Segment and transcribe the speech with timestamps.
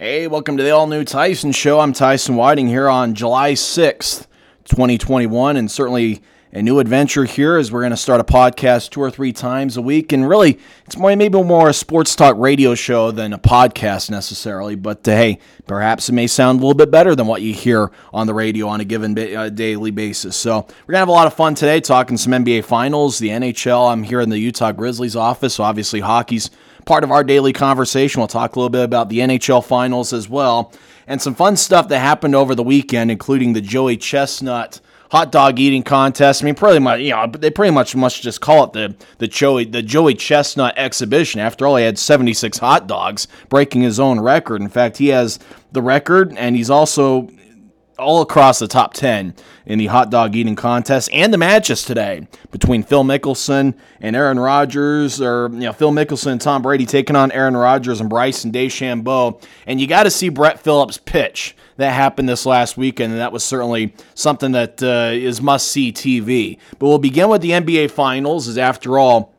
[0.00, 1.78] Hey, welcome to the all new Tyson Show.
[1.78, 4.26] I'm Tyson Whiting here on July 6th,
[4.64, 6.22] 2021, and certainly
[6.54, 9.76] a new adventure here as we're going to start a podcast two or three times
[9.76, 10.10] a week.
[10.12, 14.74] And really, it's more, maybe more a sports talk radio show than a podcast necessarily.
[14.74, 17.90] But uh, hey, perhaps it may sound a little bit better than what you hear
[18.14, 20.34] on the radio on a given ba- uh, daily basis.
[20.34, 23.28] So we're going to have a lot of fun today talking some NBA Finals, the
[23.28, 23.92] NHL.
[23.92, 26.48] I'm here in the Utah Grizzlies office, so obviously hockey's
[26.84, 28.20] part of our daily conversation.
[28.20, 30.72] We'll talk a little bit about the NHL finals as well,
[31.06, 35.58] and some fun stuff that happened over the weekend, including the Joey Chestnut hot dog
[35.58, 36.42] eating contest.
[36.42, 39.28] I mean, pretty much, you know, they pretty much must just call it the the
[39.28, 41.40] Joey the Joey Chestnut exhibition.
[41.40, 44.60] After all, he had 76 hot dogs, breaking his own record.
[44.60, 45.38] In fact, he has
[45.72, 47.28] the record, and he's also
[48.00, 49.34] all across the top 10
[49.66, 54.38] in the hot dog eating contest and the matches today between Phil Mickelson and Aaron
[54.38, 58.50] Rodgers, or you know, Phil Mickelson and Tom Brady taking on Aaron Rodgers and Bryson
[58.50, 59.42] DeChambeau.
[59.66, 61.56] And you got to see Brett Phillips pitch.
[61.76, 65.92] That happened this last weekend, and that was certainly something that uh, is must see
[65.92, 66.58] TV.
[66.78, 69.32] But we'll begin with the NBA Finals, as after all,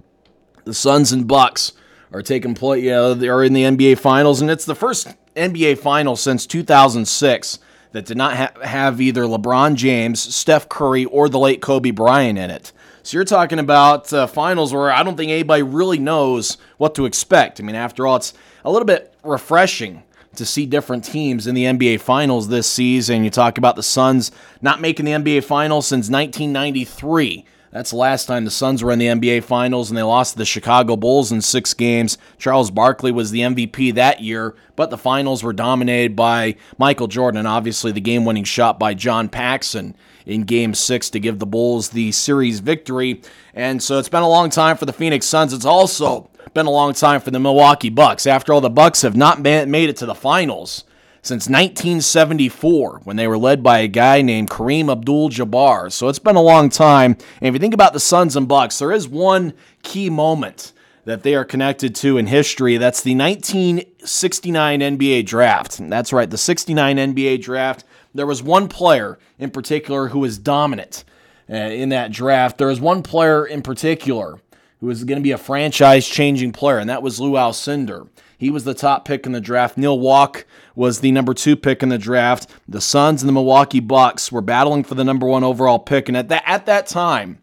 [0.63, 1.73] the Suns and Bucks
[2.11, 2.83] are taking place.
[2.83, 6.45] You know, they are in the NBA Finals, and it's the first NBA Finals since
[6.45, 7.59] 2006
[7.91, 12.39] that did not ha- have either LeBron James, Steph Curry, or the late Kobe Bryant
[12.39, 12.71] in it.
[13.03, 17.05] So you're talking about uh, finals where I don't think anybody really knows what to
[17.05, 17.59] expect.
[17.59, 18.33] I mean, after all, it's
[18.63, 20.03] a little bit refreshing
[20.35, 23.23] to see different teams in the NBA Finals this season.
[23.23, 27.45] You talk about the Suns not making the NBA Finals since 1993.
[27.71, 30.37] That's the last time the Suns were in the NBA Finals and they lost to
[30.37, 32.17] the Chicago Bulls in six games.
[32.37, 37.39] Charles Barkley was the MVP that year, but the finals were dominated by Michael Jordan
[37.39, 41.45] and obviously the game winning shot by John Paxson in game six to give the
[41.45, 43.21] Bulls the series victory.
[43.53, 45.53] And so it's been a long time for the Phoenix Suns.
[45.53, 48.27] It's also been a long time for the Milwaukee Bucks.
[48.27, 50.83] After all, the Bucks have not made it to the finals
[51.21, 55.91] since 1974 when they were led by a guy named Kareem Abdul-Jabbar.
[55.91, 57.15] So it's been a long time.
[57.39, 60.73] And if you think about the Suns and Bucks, there is one key moment
[61.05, 62.77] that they are connected to in history.
[62.77, 65.79] That's the 1969 NBA draft.
[65.79, 67.85] And that's right, the 69 NBA draft.
[68.13, 71.03] There was one player in particular who was dominant
[71.49, 72.57] uh, in that draft.
[72.57, 74.39] There was one player in particular
[74.79, 78.09] who was going to be a franchise changing player, and that was Lou Alcindor.
[78.41, 79.77] He was the top pick in the draft.
[79.77, 82.49] Neil Walk was the number two pick in the draft.
[82.67, 86.17] The Suns and the Milwaukee Bucks were battling for the number one overall pick, and
[86.17, 87.37] at that at that time,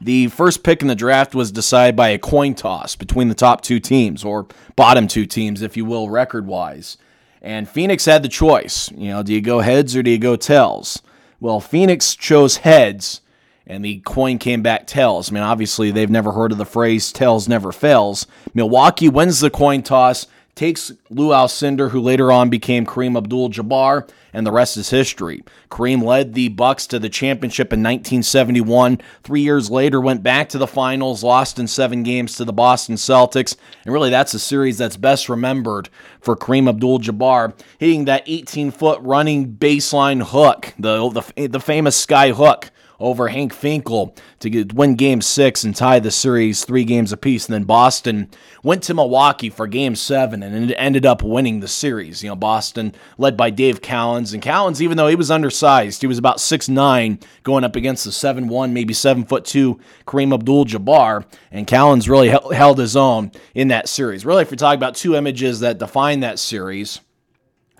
[0.00, 3.60] the first pick in the draft was decided by a coin toss between the top
[3.60, 6.96] two teams, or bottom two teams, if you will, record wise.
[7.42, 8.90] And Phoenix had the choice.
[8.92, 11.02] You know, do you go heads or do you go tails?
[11.38, 13.20] Well, Phoenix chose heads
[13.66, 15.30] and the coin came back tails.
[15.30, 18.26] I mean, obviously, they've never heard of the phrase tails never fails.
[18.54, 24.08] Milwaukee wins the coin toss, takes Lou Alcindor, who later on became Kareem Abdul Jabbar,
[24.32, 25.42] and the rest is history.
[25.70, 29.00] Kareem led the Bucks to the championship in 1971.
[29.22, 32.94] Three years later, went back to the finals, lost in seven games to the Boston
[32.94, 33.56] Celtics.
[33.84, 35.88] And really, that's a series that's best remembered
[36.20, 41.96] for Kareem Abdul Jabbar, hitting that 18 foot running baseline hook, the, the, the famous
[41.96, 46.84] sky hook over Hank Finkel to get, win game six and tie the series three
[46.84, 47.46] games apiece.
[47.46, 48.28] And then Boston
[48.62, 52.22] went to Milwaukee for game seven and ended up winning the series.
[52.22, 54.32] You know, Boston led by Dave Cowens.
[54.32, 58.04] And Cowens, even though he was undersized, he was about six nine going up against
[58.04, 61.24] the 7 1, maybe 7 foot 2 Kareem Abdul Jabbar.
[61.50, 64.24] And Cowens really held his own in that series.
[64.24, 67.00] Really, if you're talking about two images that define that series,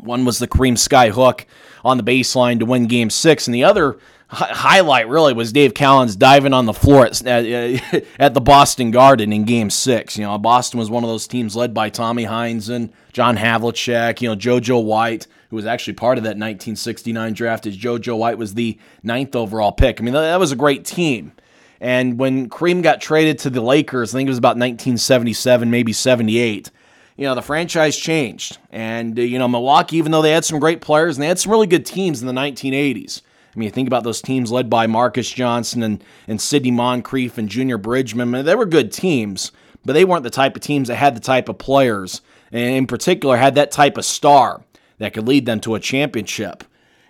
[0.01, 1.47] one was the Kareem Sky Hook
[1.85, 6.19] on the baseline to win game six, and the other highlight really was Dave Cowens
[6.19, 7.25] diving on the floor at,
[8.19, 10.17] at, the Boston Garden in Game Six.
[10.17, 14.21] You know, Boston was one of those teams led by Tommy Heinsohn and John Havlicek.
[14.21, 18.39] You know, JoJo White, who was actually part of that 1969 draft, as JoJo White
[18.39, 20.01] was the ninth overall pick.
[20.01, 21.33] I mean, that was a great team.
[21.81, 25.93] And when Kareem got traded to the Lakers, I think it was about 1977, maybe
[25.93, 26.71] 78
[27.19, 28.59] you know, the franchise changed.
[28.71, 31.39] And, uh, you know, Milwaukee, even though they had some great players and they had
[31.39, 33.23] some really good teams in the 1980s,
[33.57, 37.49] I mean, think about those teams led by Marques Johnson and, and Sidney Moncrief and
[37.49, 39.51] Junior mean, they were good teams,
[39.83, 42.21] but they weren't the type of teams that had the type of players,
[42.53, 44.63] and in particular, had that type of star
[44.99, 46.65] that could lead them to a championship.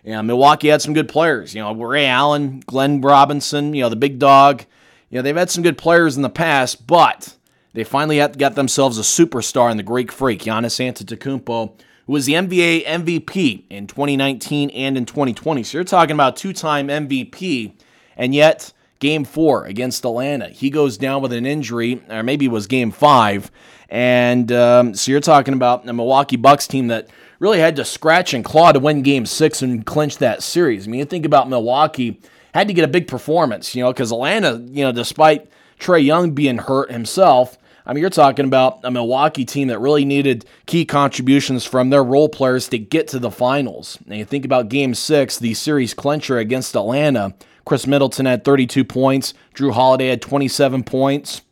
[0.04, 1.52] You Milwaukee had some good players.
[1.52, 4.64] You know, Ray Allen, Glenn Robinson, you know, the big dog.
[5.10, 7.34] You know, they've had some good players in the past, but
[7.72, 11.72] they finally got themselves a superstar in the Greek Freak, Giannis Antetokounmpo,
[12.06, 15.62] who was the NBA MVP in 2019 and in 2020.
[15.62, 17.72] So you're talking about two time MVP,
[18.16, 22.50] and yet Game four against Atlanta, he goes down with an injury, or maybe it
[22.50, 23.50] was game five.
[23.90, 27.08] And um, so you're talking about a Milwaukee Bucks team that
[27.38, 30.88] really had to scratch and claw to win game six and clinch that series.
[30.88, 32.18] I mean, you think about Milwaukee,
[32.54, 36.30] had to get a big performance, you know, because Atlanta, you know, despite Trae Young
[36.30, 40.84] being hurt himself, I mean, you're talking about a Milwaukee team that really needed key
[40.84, 43.96] contributions from their role players to get to the finals.
[44.06, 47.34] And you think about game six, the series clincher against Atlanta.
[47.64, 51.42] Khris Middleton had 32 points, Jrue Holiday had 27 points.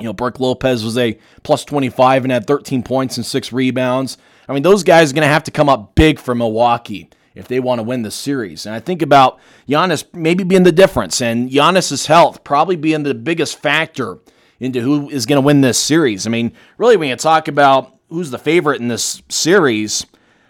[0.00, 4.16] You know, Brook Lopez was a plus 25 and had 13 points and six rebounds.
[4.48, 7.48] I mean, those guys are going to have to come up big for Milwaukee if
[7.48, 8.64] they want to win the series.
[8.64, 9.38] And I think about
[9.68, 14.18] Giannis maybe being the difference and Giannis's health probably being the biggest factor
[14.60, 16.26] into who is going to win this series.
[16.26, 20.06] I mean, really, when you talk about who's the favorite in this series,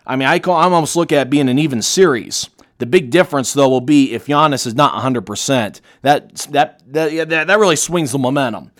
[0.07, 2.49] I mean, I call I'm almost look at being an even series.
[2.79, 5.81] The big difference, though, will be if Giannis is not 100%.
[6.03, 8.71] That that that that really swings the momentum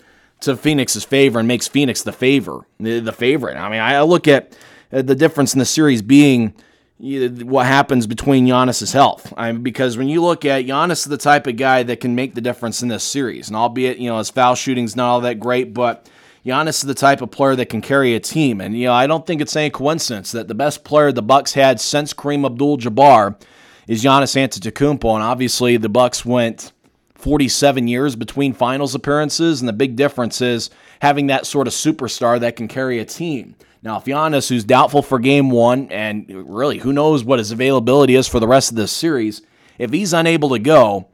[0.41, 3.57] to Phoenix's favor and makes Phoenix the favor, the, the favorite.
[3.57, 4.57] I mean, I look at
[4.89, 6.53] the difference in the series being
[6.99, 9.33] what happens between Giannis's health.
[9.37, 12.13] I mean, because when you look at Giannis is the type of guy that can
[12.13, 13.47] make the difference in this series.
[13.47, 16.09] And albeit, you know, his foul shooting's not all that great, but
[16.45, 18.59] Giannis is the type of player that can carry a team.
[18.59, 21.53] And, you know, I don't think it's any coincidence that the best player the Bucks
[21.53, 23.41] had since Kareem Abdul-Jabbar
[23.87, 25.13] is Giannis Antetokounmpo.
[25.13, 26.73] And obviously the Bucks went
[27.15, 30.69] 47 years between finals appearances, and the big difference is
[31.01, 33.55] having that sort of superstar that can carry a team.
[33.81, 38.15] Now, if Giannis, who's doubtful for game one, and really who knows what his availability
[38.15, 39.41] is for the rest of this series,
[39.77, 41.07] if he's unable to go,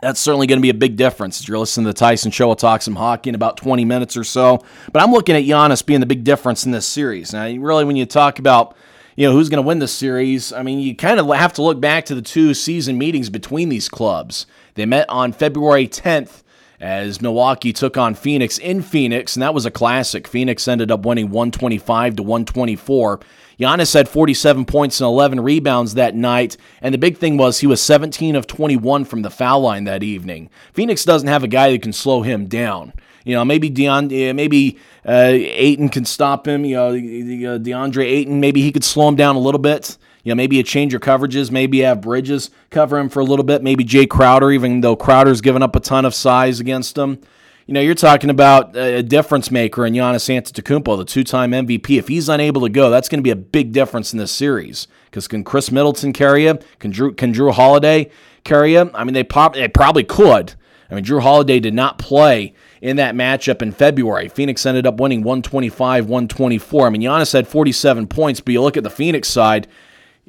[0.00, 1.40] that's certainly going to be a big difference.
[1.40, 2.46] If You're listening to the Tyson Show.
[2.46, 4.64] We'll talk some hockey in about 20 minutes or so.
[4.92, 7.34] But I'm looking at Giannis being the big difference in this series.
[7.34, 8.76] Now, really, when you talk about
[9.16, 11.62] you know who's going to win this series, I mean, you kind of have to
[11.62, 14.46] look back to the two season meetings between these clubs.
[14.74, 16.42] They met on February 10th
[16.80, 20.26] as Milwaukee took on Phoenix in Phoenix, and that was a classic.
[20.26, 23.20] Phoenix ended up winning 125 to 124.
[23.58, 27.66] Giannis had 47 points and 11 rebounds that night, and the big thing was he
[27.66, 30.48] was 17 of 21 from the foul line that evening.
[30.72, 32.94] Phoenix doesn't have a guy that can slow him down.
[33.24, 36.64] You know, maybe Deon, maybe uh, Ayton can stop him.
[36.64, 39.98] You know, uh, DeAndre Ayton, maybe he could slow him down a little bit.
[40.22, 43.24] You know, maybe you change your coverages, maybe you have Bridges cover him for a
[43.24, 46.96] little bit, maybe Jae Crowder, even though Crowder's given up a ton of size against
[46.98, 47.20] him.
[47.66, 51.98] You know, you're talking about a difference maker in Giannis Antetokounmpo, the two-time MVP.
[51.98, 54.88] If he's unable to go, that's going to be a big difference in this series.
[55.04, 56.58] Because can Khris Middleton carry you?
[56.80, 58.10] Can Jrue, can Jrue Holiday
[58.42, 58.90] carry you?
[58.92, 60.54] I mean, they, pop, they probably could.
[60.90, 64.28] I mean, Jrue Holiday did not play in that matchup in February.
[64.28, 66.86] Phoenix ended up winning 125 124.
[66.86, 69.68] I mean, Giannis had 47 points, but you look at the Phoenix side,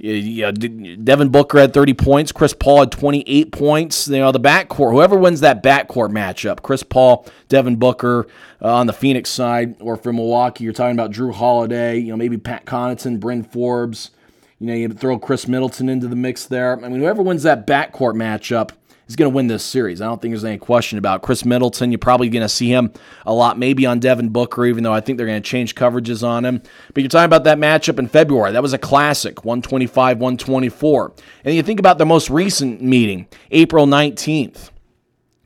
[0.04, 2.32] yeah, Devin Booker had 30 points.
[2.32, 4.08] Chris Paul had 28 points.
[4.08, 8.28] You know, the backcourt, whoever wins that backcourt matchup, Chris Paul, Devin Booker
[8.62, 12.18] uh, on the Phoenix side, or for Milwaukee, you're talking about Jrue Holiday, you know,
[12.18, 14.10] maybe Pat Connaughton, Bryn Forbes.
[14.58, 16.84] You know, you throw Khris Middleton into the mix there.
[16.84, 18.72] I mean, whoever wins that backcourt matchup,
[19.12, 20.02] is going to win this series.
[20.02, 21.92] I don't think there's any question about Khris Middleton.
[21.92, 22.92] You're probably going to see him
[23.26, 26.28] a lot, maybe on Devin Booker, even though I think they're going to change coverages
[26.28, 26.62] on him.
[26.94, 28.54] But you're talking about that matchup in February.
[28.54, 31.14] That was a classic, 125 124.
[31.46, 34.72] And you think about the most recent meeting, April 19th.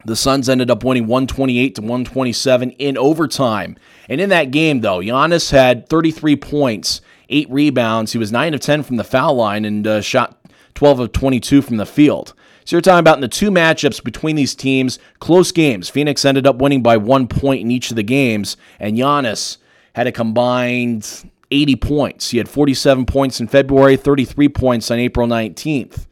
[0.06, 3.76] The Suns ended up winning 128 to 127 in overtime.
[4.08, 8.12] And in that game, though, Giannis had 33 points, eight rebounds.
[8.12, 10.40] He was 9 of 10 from the foul line and uh, shot
[10.76, 12.36] 12 of 22 from the field.
[12.66, 15.88] So you're talking about in the two matchups between these teams, close games.
[15.88, 19.58] Phoenix ended up winning by one point in each of the games, and Giannis
[19.94, 22.32] had a combined 80 points.
[22.32, 26.08] He had 47 points in February, 33 points on April 19th.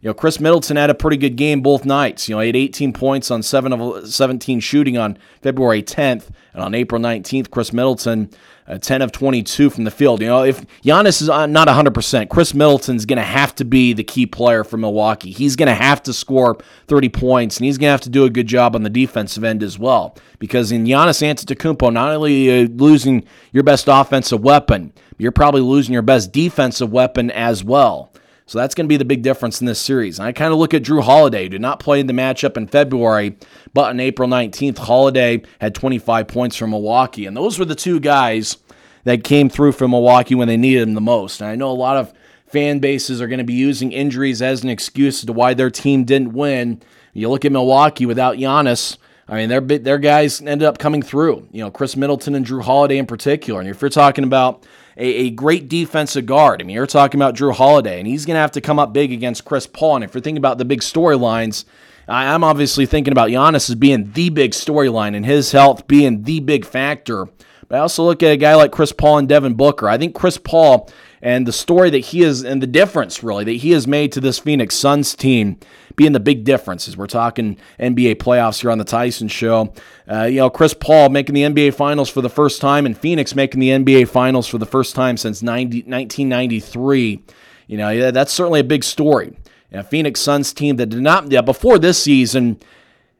[0.00, 2.28] You know, Khris Middleton had a pretty good game both nights.
[2.28, 6.62] You know, he had 18 points on 7 of 17 shooting on February 10th, and
[6.62, 8.30] on April 19th, Khris Middleton
[8.68, 10.20] uh, 10 of 22 from the field.
[10.20, 14.04] You know, if Giannis is not 100%, Khris Middleton's going to have to be the
[14.04, 15.30] key player for Milwaukee.
[15.30, 16.58] He's going to have to score
[16.88, 19.44] 30 points, and he's going to have to do a good job on the defensive
[19.44, 20.16] end as well.
[20.38, 25.92] Because in Giannis Antetokounmpo, not only uh, losing your best offensive weapon, you're probably losing
[25.92, 28.12] your best defensive weapon as well.
[28.46, 30.20] So that's going to be the big difference in this series.
[30.20, 32.68] And I kind of look at Jrue Holiday, did not play in the matchup in
[32.68, 33.36] February,
[33.74, 37.26] but on April 19th, Holiday had 25 points for Milwaukee.
[37.26, 38.58] And those were the two guys
[39.02, 41.40] that came through for Milwaukee when they needed them the most.
[41.40, 42.12] And I know a lot of
[42.46, 45.70] fan bases are going to be using injuries as an excuse as to why their
[45.70, 46.80] team didn't win.
[47.14, 48.96] You look at Milwaukee without Giannis.
[49.28, 51.48] I mean, their their guys ended up coming through.
[51.50, 53.58] You know, Khris Middleton and Jrue Holiday in particular.
[53.58, 54.64] And if you're talking about
[54.96, 56.60] a, a great defensive guard.
[56.60, 58.92] I mean, you're talking about Jrue Holiday, and he's going to have to come up
[58.92, 59.96] big against Chris Paul.
[59.96, 61.64] And if you're thinking about the big storylines,
[62.08, 66.40] I'm obviously thinking about Giannis as being the big storyline and his health being the
[66.40, 67.26] big factor.
[67.68, 69.88] But I also look at a guy like Chris Paul and Devin Booker.
[69.88, 70.88] I think Chris Paul
[71.22, 74.20] and the story that he is and the difference really that he has made to
[74.20, 75.58] this Phoenix Suns team
[75.96, 79.72] being the big difference as we're talking NBA playoffs here on the Tyson Show.
[80.10, 83.34] Uh, you know, Chris Paul making the NBA Finals for the first time and Phoenix
[83.34, 87.24] making the NBA Finals for the first time since 90, 1993.
[87.66, 89.36] You know, that's certainly a big story.
[89.72, 92.60] A Phoenix Suns team that did not, yeah, before this season,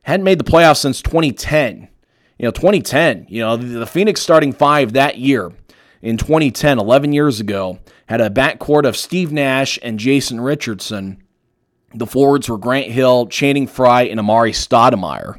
[0.02, 1.88] hadn't made the playoffs since 2010.
[2.38, 5.52] You know, 2010, you know, the Phoenix starting five that year
[6.02, 11.22] in 2010, 11 years ago, had a backcourt of Steve Nash and Jason Richardson.
[11.94, 15.38] The forwards were Grant Hill, Channing Frye, and Amar'e Stoudemire.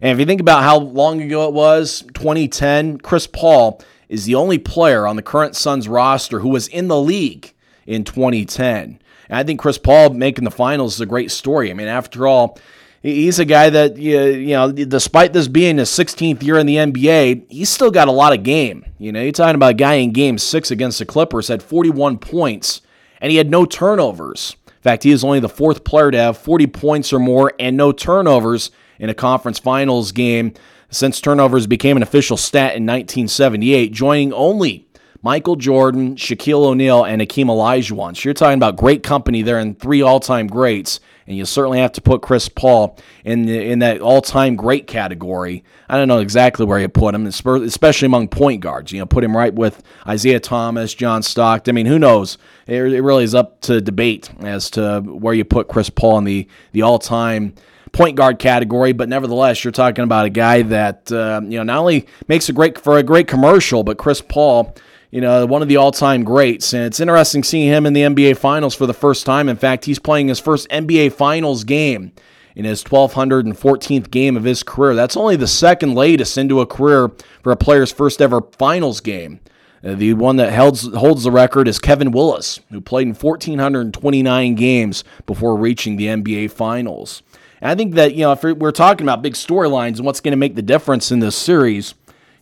[0.00, 4.34] And if you think about how long ago it was, 2010, Chris Paul is the
[4.34, 7.54] only player on the current Suns roster who was in the league
[7.86, 9.00] in 2010.
[9.28, 11.70] And I think Chris Paul making the finals is a great story.
[11.70, 12.58] I mean, after all,
[13.04, 17.44] he's a guy that you know, despite this being his 16th year in the NBA,
[17.50, 18.84] he's still got a lot of game.
[18.98, 22.18] You know, you're talking about a guy in Game Six against the Clippers had 41
[22.18, 22.80] points,
[23.20, 24.56] and he had no turnovers.
[24.66, 27.76] In fact, he is only the fourth player to have 40 points or more and
[27.76, 30.52] no turnovers in a conference finals game
[30.90, 34.86] since turnovers became an official stat in 1978, joining only
[35.22, 38.16] Michael Jordan, Shaquille O'Neal, and Hakeem Olajuwon.
[38.16, 41.92] So you're talking about great company there and three all-time greats and you certainly have
[41.92, 45.64] to put Chris Paul in the, in that all-time great category.
[45.88, 48.92] I don't know exactly where you put him, especially among point guards.
[48.92, 51.72] You know, put him right with Isiah Thomas, John Stockton.
[51.72, 52.38] I mean, who knows?
[52.66, 56.24] It, it really is up to debate as to where you put Chris Paul in
[56.24, 57.54] the the all-time
[57.94, 61.78] point guard category, but nevertheless, you're talking about a guy that uh, you know not
[61.78, 64.74] only makes a great for a great commercial, but Chris Paul
[65.14, 66.72] you know, one of the all time greats.
[66.72, 69.48] And it's interesting seeing him in the NBA Finals for the first time.
[69.48, 72.10] In fact, he's playing his first NBA Finals game
[72.56, 74.96] in his 1214th game of his career.
[74.96, 77.12] That's only the second latest into a career
[77.44, 79.38] for a player's first ever Finals game.
[79.84, 84.54] Uh, the one that holds, holds the record is Kevin Willis, who played in 1,429
[84.56, 87.22] games before reaching the NBA Finals.
[87.60, 90.32] And I think that, you know, if we're talking about big storylines and what's going
[90.32, 91.94] to make the difference in this series,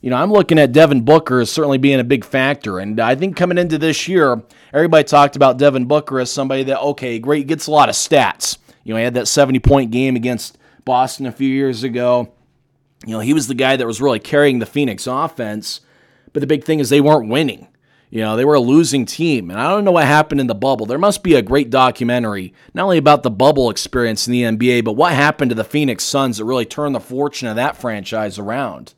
[0.02, 2.80] you know, I'm looking at Devin Booker as certainly being a big factor.
[2.80, 4.42] And I think coming into this year,
[4.72, 8.58] everybody talked about Devin Booker as somebody that, okay, great, gets a lot of stats.
[8.82, 12.32] You know, he had that 70 point game against Boston a few years ago.
[13.06, 15.80] You know, he was the guy that was really carrying the Phoenix offense.
[16.32, 17.68] But the big thing is they weren't winning.
[18.10, 19.52] You know, they were a losing team.
[19.52, 20.84] And I don't know what happened in the bubble.
[20.84, 24.84] There must be a great documentary, not only about the bubble experience in the NBA,
[24.84, 28.36] but what happened to the Phoenix Suns that really turned the fortune of that franchise
[28.36, 28.94] around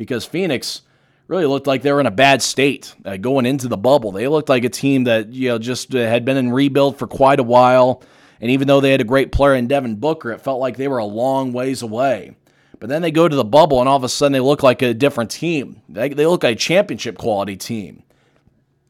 [0.00, 0.80] because Phoenix
[1.28, 4.12] really looked like they were in a bad state uh, going into the bubble.
[4.12, 7.06] They looked like a team that you know just uh, had been in rebuild for
[7.06, 8.02] quite a while,
[8.40, 10.88] and even though they had a great player in Devin Booker, it felt like they
[10.88, 12.34] were a long ways away.
[12.78, 14.80] But then they go to the bubble, and all of a sudden they look like
[14.80, 15.82] a different team.
[15.86, 18.02] They, they look like a championship quality team.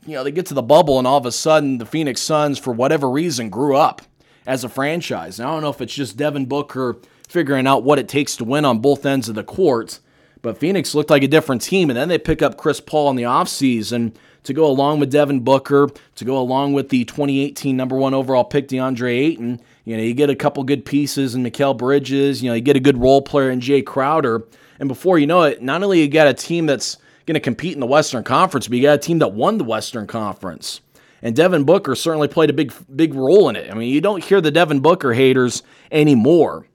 [0.07, 2.57] You know, they get to the bubble, and all of a sudden the Phoenix Suns,
[2.57, 4.03] for whatever reason, grew up
[4.47, 5.41] as a franchise.
[5.41, 6.99] And I don't know if it's just Devin Booker
[7.29, 9.99] figuring out what it takes to win on both ends of the court
[10.43, 13.17] but Phoenix looked like a different team, and then they pick up Chris Paul in
[13.17, 17.97] the offseason to go along with Devin Booker, to go along with the 2018 number
[17.97, 19.61] one overall pick, DeAndre Ayton.
[19.85, 22.77] You know, you get a couple good pieces in Mikal Bridges, you know, you get
[22.77, 24.47] a good role player in Jae Crowder.
[24.79, 27.75] And before you know it, not only you got a team that's going to compete
[27.75, 30.81] in the Western Conference, but you got a team that won the Western Conference.
[31.23, 33.71] And Devin Booker certainly played a big, big role in it.
[33.71, 36.67] I mean, you don't hear the Devin Booker haters anymore.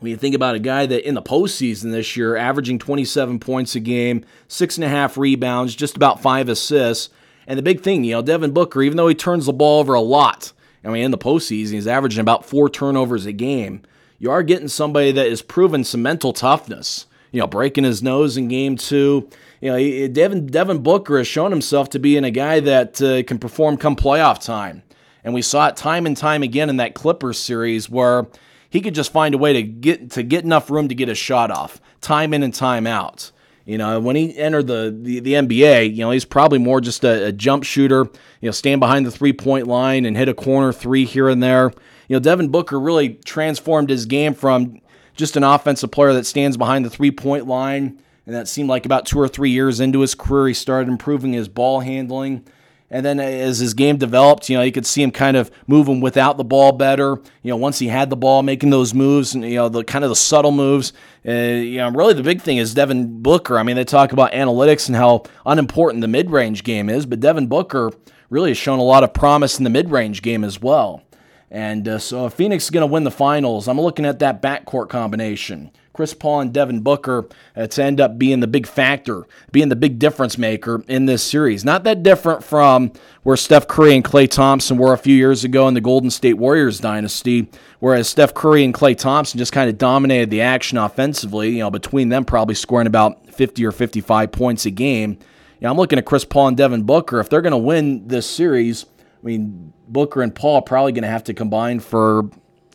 [0.00, 3.74] When you think about a guy that in the postseason this year, averaging 27 points
[3.74, 7.10] a game, six and a half rebounds, just about five assists.
[7.46, 9.92] And the big thing, you know, Devin Booker, even though he turns the ball over
[9.92, 10.52] a lot,
[10.82, 13.82] I mean, in the postseason, he's averaging about four turnovers a game.
[14.18, 17.06] You are getting somebody that has proven some mental toughness.
[17.32, 19.28] You know, breaking his nose in game two.
[19.60, 23.22] You know, Devin, Devin Booker has shown himself to be in a guy that uh,
[23.22, 24.82] can perform come playoff time.
[25.22, 28.26] And we saw it time and time again in that Clippers series where
[28.70, 31.14] he could just find a way to get to get enough room to get a
[31.14, 33.32] shot off, time in and time out.
[33.66, 37.04] You know, when he entered the, the, the NBA, you know, he's probably more just
[37.04, 38.04] a, a jump shooter,
[38.40, 41.42] you know, stand behind the three point line and hit a corner three here and
[41.42, 41.72] there.
[42.08, 44.80] You know, Devin Booker really transformed his game from
[45.14, 48.02] just an offensive player that stands behind the three point line.
[48.26, 51.32] And that seemed like about two or three years into his career, he started improving
[51.32, 52.44] his ball handling.
[52.92, 56.00] And then as his game developed, you know, you could see him kind of moving
[56.00, 57.20] without the ball better.
[57.42, 60.04] You know, once he had the ball, making those moves, and you know, the kind
[60.04, 60.92] of the subtle moves.
[61.26, 63.58] Uh, you know, really the big thing is Devin Booker.
[63.58, 67.46] I mean, they talk about analytics and how unimportant the mid-range game is, but Devin
[67.46, 67.92] Booker
[68.28, 71.02] really has shown a lot of promise in the mid-range game as well.
[71.50, 74.40] And uh, so if Phoenix is going to win the finals, I'm looking at that
[74.40, 75.70] backcourt combination.
[75.92, 79.76] Chris Paul and Devin Booker uh, to end up being the big factor, being the
[79.76, 81.64] big difference maker in this series.
[81.64, 82.92] Not that different from
[83.22, 86.34] where Steph Curry and Klay Thompson were a few years ago in the Golden State
[86.34, 91.50] Warriors dynasty, whereas Steph Curry and Klay Thompson just kind of dominated the action offensively,
[91.50, 95.18] you know, between them probably scoring about 50 or 55 points a game.
[95.60, 97.20] You know, I'm looking at Chris Paul and Devin Booker.
[97.20, 98.86] If they're going to win this series,
[99.22, 102.30] I mean, Booker and Paul probably going to have to combine for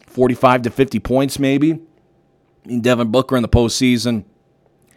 [0.08, 1.80] 45 to 50 points, maybe.
[2.82, 4.26] Devin Booker in the postseason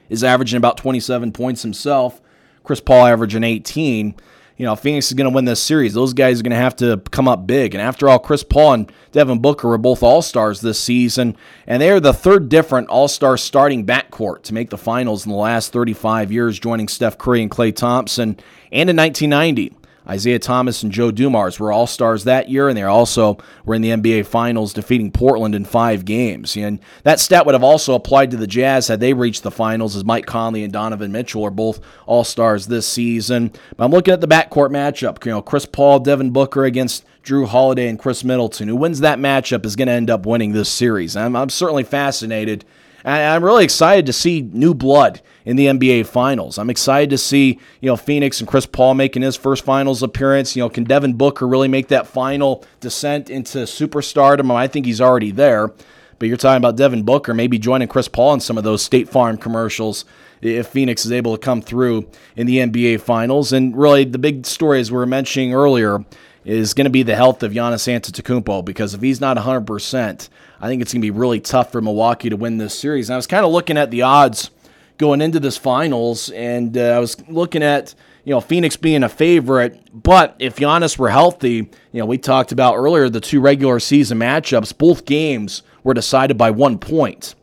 [0.09, 2.21] is averaging about 27 points himself.
[2.63, 4.15] Chris Paul averaging 18
[4.59, 5.95] you know, Phoenix is going to win this series.
[5.95, 7.75] Those guys are going to have to come up big.
[7.75, 11.81] And after all, Chris Paul and Devin Booker were both All Stars this season, and
[11.81, 15.39] they are the third different All Star starting backcourt to make the finals in the
[15.39, 18.31] last 35 years, joining Steph Curry and Klay Thompson.
[18.73, 19.77] And in 1990,
[20.11, 23.83] Isiah Thomas and Joe Dumars were all stars that year, and they also were in
[23.83, 26.57] the NBA Finals, defeating Portland in five games.
[26.57, 29.97] And that stat would have also applied to the Jazz had they reached the finals,
[29.97, 33.53] as Mike Conley and Donovan Mitchell are both all stars this season.
[33.77, 35.25] But I'm looking at the backcourt matchup.
[35.25, 38.69] You know, Chris Paul, Devin Booker against Jrue Holiday and Khris Middleton.
[38.69, 41.17] Who wins that matchup is going to end up winning this series.
[41.17, 42.65] I'm, I'm certainly fascinated
[43.05, 46.59] I'm really excited to see new blood in the NBA Finals.
[46.59, 50.55] I'm excited to see, you know, Phoenix and Chris Paul making his first Finals appearance.
[50.55, 54.55] You know, can Devin Booker really make that final descent into superstardom?
[54.55, 55.73] I think he's already there.
[56.19, 59.09] But you're talking about Devin Booker maybe joining Chris Paul in some of those State
[59.09, 60.05] Farm commercials
[60.43, 63.50] if Phoenix is able to come through in the NBA Finals.
[63.50, 66.05] And really, the big story, as we were mentioning earlier,
[66.45, 70.28] is going to be the health of Giannis Antetokounmpo because if he's not 100%,
[70.61, 73.09] I think it's going to be really tough for Milwaukee to win this series.
[73.09, 74.50] And I was kind of looking at the odds
[74.99, 79.09] going into this finals, and uh, I was looking at you know Phoenix being a
[79.09, 83.81] favorite, but if Giannis were healthy, you know we talked about earlier the two regular
[83.81, 87.35] season matchups, both games were decided by one point,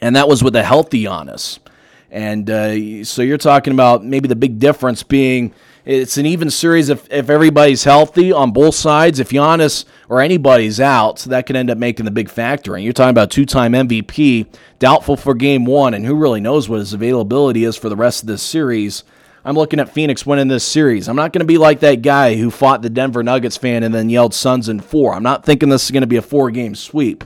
[0.00, 1.58] and that was with a healthy Giannis.
[2.10, 5.52] And uh, so you're talking about maybe the big difference being
[5.88, 9.20] it's an even series if, if everybody's healthy on both sides.
[9.20, 12.74] If Giannis or anybody's out, that could end up making the big factor.
[12.74, 16.68] And you're talking about two time MVP, doubtful for game one, and who really knows
[16.68, 19.02] what his availability is for the rest of this series.
[19.46, 21.08] I'm looking at Phoenix winning this series.
[21.08, 23.94] I'm not going to be like that guy who fought the Denver Nuggets fan and
[23.94, 25.14] then yelled Suns in four.
[25.14, 27.24] I'm not thinking this is going to be a four game sweep.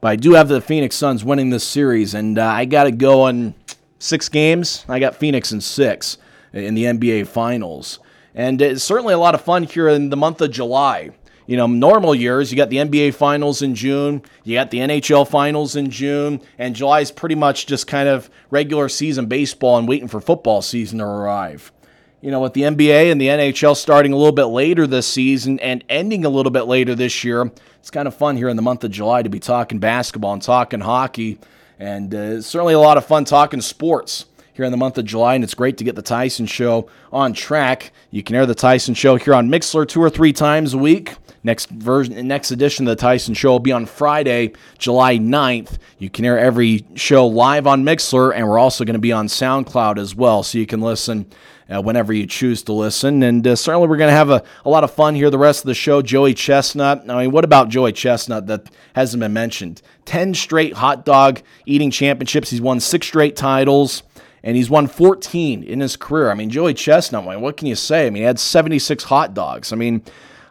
[0.00, 2.90] But I do have the Phoenix Suns winning this series, and uh, I got to
[2.90, 3.54] go on
[3.98, 4.86] six games.
[4.88, 6.16] I got Phoenix in six
[6.52, 7.98] in the NBA Finals.
[8.34, 11.10] And it's certainly a lot of fun here in the month of July.
[11.46, 15.28] You know, normal years, you got the NBA Finals in June, you got the NHL
[15.28, 19.88] Finals in June, and July is pretty much just kind of regular season baseball and
[19.88, 21.72] waiting for football season to arrive.
[22.20, 25.58] You know, with the NBA and the NHL starting a little bit later this season
[25.58, 28.62] and ending a little bit later this year, it's kind of fun here in the
[28.62, 31.40] month of July to be talking basketball and talking hockey.
[31.80, 35.34] And uh, certainly a lot of fun talking sports here in the month of July,
[35.34, 37.92] and it's great to get the Tyson Show on track.
[38.10, 41.14] You can air the Tyson Show here on Mixlr two or three times a week.
[41.44, 45.78] Next version, next edition of the Tyson Show will be on Friday, July 9th.
[45.98, 49.26] You can air every show live on Mixlr, and we're also going to be on
[49.26, 51.26] SoundCloud as well, so you can listen
[51.68, 53.22] uh, whenever you choose to listen.
[53.22, 55.64] And uh, certainly, we're going to have a, a lot of fun here the rest
[55.64, 56.02] of the show.
[56.02, 57.08] Joey Chestnut.
[57.08, 59.82] I mean, what about Joey Chestnut that hasn't been mentioned?
[60.04, 62.50] 10 straight hot dog eating championships.
[62.50, 64.02] He's won six straight titles
[64.44, 66.30] and he's won 14 in his career.
[66.30, 68.06] I mean, Joey Chestnut, what can you say?
[68.06, 69.72] I mean, he had 76 hot dogs.
[69.72, 70.02] I mean,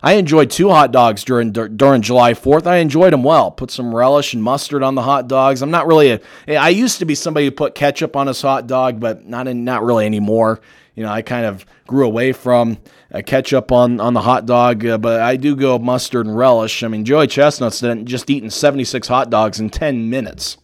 [0.03, 2.65] I enjoyed two hot dogs during during July 4th.
[2.65, 3.51] I enjoyed them well.
[3.51, 5.61] Put some relish and mustard on the hot dogs.
[5.61, 6.11] I'm not really
[6.47, 6.55] a.
[6.55, 9.63] I used to be somebody who put ketchup on his hot dog, but not in,
[9.63, 10.59] not really anymore.
[10.95, 12.79] You know, I kind of grew away from
[13.13, 16.81] uh, ketchup on on the hot dog, uh, but I do go mustard and relish.
[16.81, 20.57] I mean, Joey Chestnut's just eating 76 hot dogs in 10 minutes.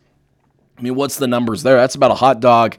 [0.80, 1.78] I mean, what's the numbers there?
[1.78, 2.78] That's about a hot dog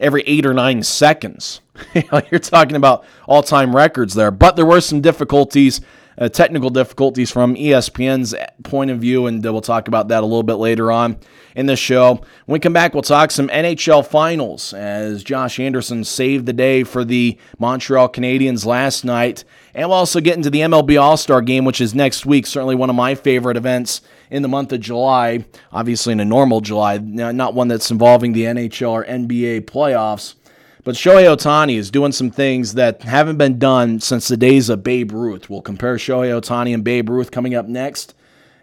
[0.00, 1.60] every eight or nine seconds.
[2.30, 4.30] You're talking about all time records there.
[4.30, 5.80] But there were some difficulties,
[6.18, 8.34] uh, technical difficulties from ESPN's
[8.64, 11.18] point of view, and we'll talk about that a little bit later on
[11.54, 12.14] in the show.
[12.46, 16.84] When we come back, we'll talk some NHL finals as Josh Anderson saved the day
[16.84, 19.44] for the Montreal Canadiens last night.
[19.74, 22.46] And we'll also get into the MLB All Star game, which is next week.
[22.46, 26.60] Certainly one of my favorite events in the month of July, obviously in a normal
[26.60, 30.34] July, not one that's involving the NHL or NBA playoffs.
[30.82, 34.82] But Shohei Ohtani is doing some things that haven't been done since the days of
[34.82, 35.50] Babe Ruth.
[35.50, 38.14] We'll compare Shohei Ohtani and Babe Ruth coming up next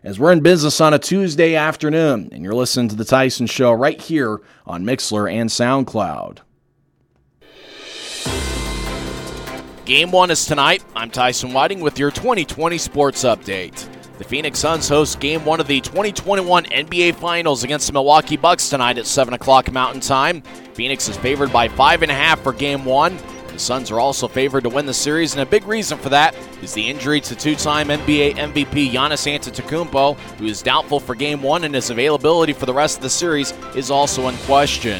[0.04, 3.74] as we're in business on a Tuesday afternoon, and you're listening to The Tyson Show
[3.74, 6.40] right here on Mixlr and SoundCloud.
[9.86, 10.84] Game one is tonight.
[10.96, 13.97] I'm Tyson Whiting with your 2020 sports update.
[14.18, 18.68] The Phoenix Suns host game one of the 2021 NBA Finals against the Milwaukee Bucks
[18.68, 20.42] tonight at 7 o'clock Mountain Time.
[20.74, 23.16] Phoenix is favored by 5.5 for game one.
[23.54, 26.36] The Suns are also favored to win the series, and a big reason for that
[26.64, 31.44] is the injury to two time NBA MVP Giannis Antetokounmpo, who is doubtful for game
[31.44, 35.00] one, and his availability for the rest of the series is also in question.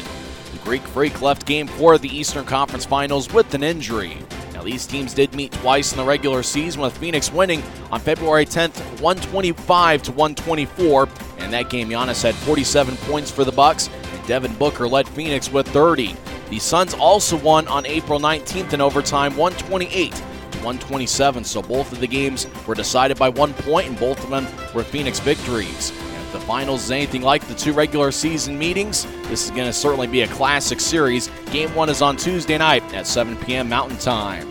[0.52, 4.16] The Greek Freak left game four of the Eastern Conference Finals with an injury.
[4.58, 8.44] Now, these teams did meet twice in the regular season, with Phoenix winning on February
[8.44, 11.08] 10th, 125 to 124.
[11.38, 15.48] And that game, Giannis had 47 points for the Bucks, and Devin Booker led Phoenix
[15.52, 16.16] with 30.
[16.50, 21.44] The Suns also won on April 19th in overtime, 128 to 127.
[21.44, 24.82] So both of the games were decided by one point, and both of them were
[24.82, 25.92] Phoenix victories
[26.32, 30.06] the finals is anything like the two regular season meetings, this is going to certainly
[30.06, 31.30] be a classic series.
[31.50, 33.68] Game one is on Tuesday night at 7 p.m.
[33.68, 34.48] Mountain Time.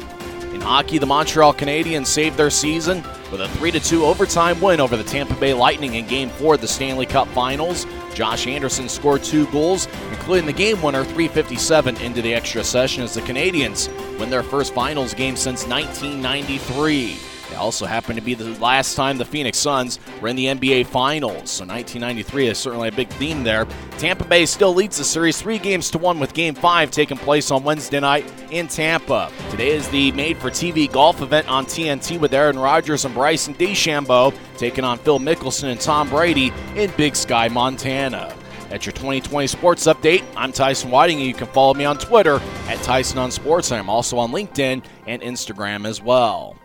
[0.54, 4.98] In hockey, the Montreal Canadiens saved their season with a 3 2 overtime win over
[4.98, 7.86] the Tampa Bay Lightning in Game 4 of the Stanley Cup Finals.
[8.14, 13.14] Josh Anderson scored two goals, including the game winner 357 into the extra session as
[13.14, 18.96] the Canadiens win their first finals game since 1993 also happened to be the last
[18.96, 21.50] time the Phoenix Suns were in the NBA Finals.
[21.52, 23.68] So 1993 is certainly a big theme there.
[23.98, 27.52] Tampa Bay still leads the series three games to one with Game 5 taking place
[27.52, 29.32] on Wednesday night in Tampa.
[29.50, 33.56] Today is the made for TV golf event on TNT with Aaron Rodgers and Bryson
[33.56, 38.34] DeChambeau taking on Phil Mickelson and Tom Brady in Big Sky, Montana.
[38.70, 42.42] At your 2020 sports update, I'm Tyson Whiting, and you can follow me on Twitter
[42.68, 43.72] at Tyson on Sports.
[43.72, 46.58] I'm also on LinkedIn and Instagram as well.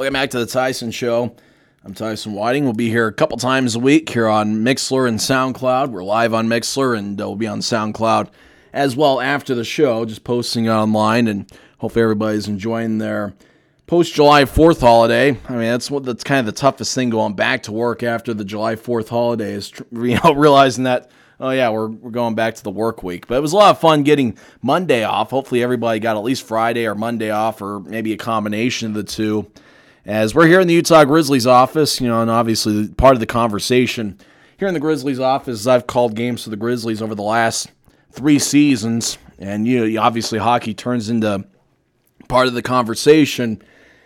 [0.00, 1.36] Welcome back to the Tyson Show.
[1.84, 2.64] I'm Tyson Whiting.
[2.64, 5.90] We'll be here a couple times a week here on Mixlr and SoundCloud.
[5.90, 8.30] We're live on Mixlr and we'll be on SoundCloud
[8.72, 11.28] as well after the show, just posting it online.
[11.28, 13.34] And hopefully everybody's enjoying their
[13.86, 15.38] post July 4th holiday.
[15.46, 18.32] I mean, that's what that's kind of the toughest thing going back to work after
[18.32, 21.10] the July 4th holiday is you know realizing that
[21.40, 23.26] oh yeah, we're, we're going back to the work week.
[23.26, 25.28] But it was a lot of fun getting Monday off.
[25.28, 29.04] Hopefully everybody got at least Friday or Monday off or maybe a combination of the
[29.04, 29.50] two
[30.06, 33.26] as we're here in the Utah Grizzlies office, you know, and obviously part of the
[33.26, 34.18] conversation
[34.60, 37.70] here in the Grizzlies office, I've called games for the Grizzlies over the last
[38.12, 41.46] three seasons, and you know, obviously hockey turns into
[42.28, 43.62] part of the conversation.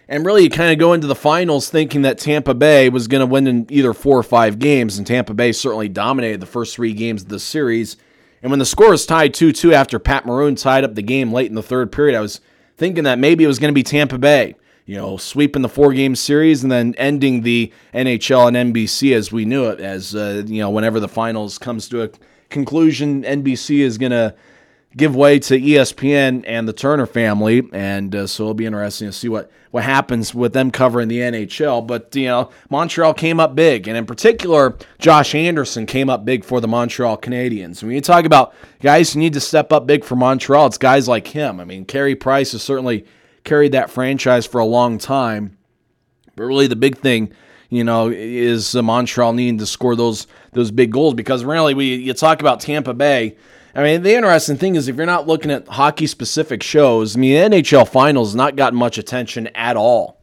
[0.07, 3.18] And really, you kind of go into the finals thinking that Tampa Bay was going
[3.18, 6.76] to win in either four or five games, and Tampa Bay certainly dominated the first
[6.76, 7.96] three games of the series.
[8.40, 11.33] And when the score was tied 2 2 after Pat Maroon tied up the game
[11.33, 12.40] late in the third period, I was
[12.76, 14.54] thinking that maybe it was going to be Tampa Bay
[14.87, 19.33] you know, sweeping the four game series and then ending the NHL and NBC as
[19.33, 19.81] we knew it.
[19.81, 22.11] As, uh, you know, whenever the finals comes to a
[22.51, 24.35] conclusion, NBC is going to
[24.97, 27.66] give way to ESPN and the Turner family.
[27.73, 31.18] And uh, so it'll be interesting to see what, what happens with them covering the
[31.18, 31.87] NHL.
[31.87, 33.88] But, you know, Montreal came up big.
[33.88, 37.83] And in particular, Josh Anderson came up big for the Montreal Canadiens.
[37.83, 41.09] When you talk about guys who need to step up big for Montreal, it's guys
[41.09, 41.59] like him.
[41.59, 43.07] I mean, Carey Price is certainly
[43.44, 45.57] carried that franchise for a long time.
[46.37, 47.33] But really, the big thing,
[47.68, 52.12] you know, is Montreal needing to score those those big goals because really, we you
[52.14, 53.37] talk about Tampa Bay.
[53.76, 57.20] I mean, the interesting thing is if you're not looking at hockey specific shows, I
[57.20, 60.20] mean, the NHL Finals not gotten much attention at all.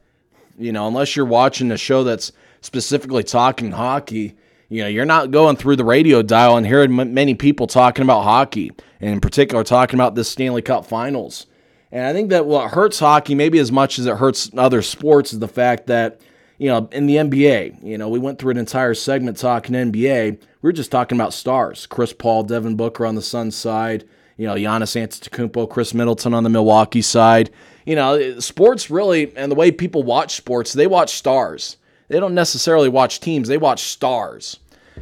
[0.58, 2.32] You know, unless you're watching a show that's
[2.62, 4.36] specifically talking hockey,
[4.70, 8.24] you know, you're not going through the radio dial and hearing many people talking about
[8.24, 11.48] hockey, and in particular talking about this Stanley Cup Finals.
[11.92, 15.34] And I think that what hurts hockey, maybe as much as it hurts other sports,
[15.34, 16.22] is the fact that,
[16.58, 20.40] you know, in the NBA, you know, we went through an entire segment talking NBA.
[20.40, 24.06] We were just talking about stars Chris Paul, Devin Booker on the Suns side,
[24.38, 27.50] you know, Giannis Antetokounmpo, Khris Middleton on the Milwaukee side.
[27.86, 31.78] You know, sports really, and the way people watch sports, they watch stars.
[32.08, 34.60] They don't necessarily watch teams, they watch stars.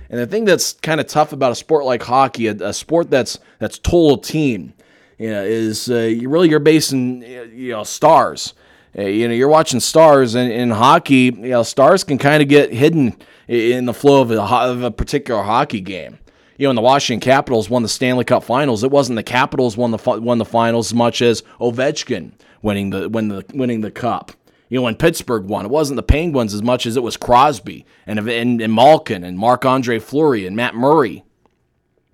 [0.10, 3.10] And the thing that's kind of tough about a sport like hockey, a, a sport
[3.10, 4.73] that's that's total team,
[5.19, 8.53] you know, is uh, really you're basing you know stars.
[8.97, 12.49] Uh, you know, you're watching stars, and in hockey, you know, stars can kind of
[12.49, 13.15] get hidden
[13.47, 16.17] in the flow of a, of a particular hockey game.
[16.58, 19.77] You know, when the Washington Capitals won the Stanley Cup Finals, it wasn't the Capitals
[19.77, 23.91] won the won the finals as much as Ovechkin winning the when the winning the
[23.91, 24.32] cup.
[24.69, 27.86] You know, when Pittsburgh won, it wasn't the Penguins as much as it was Crosby
[28.08, 31.23] and and, and Malkin and Marc Andre Fleury and Matt Murray.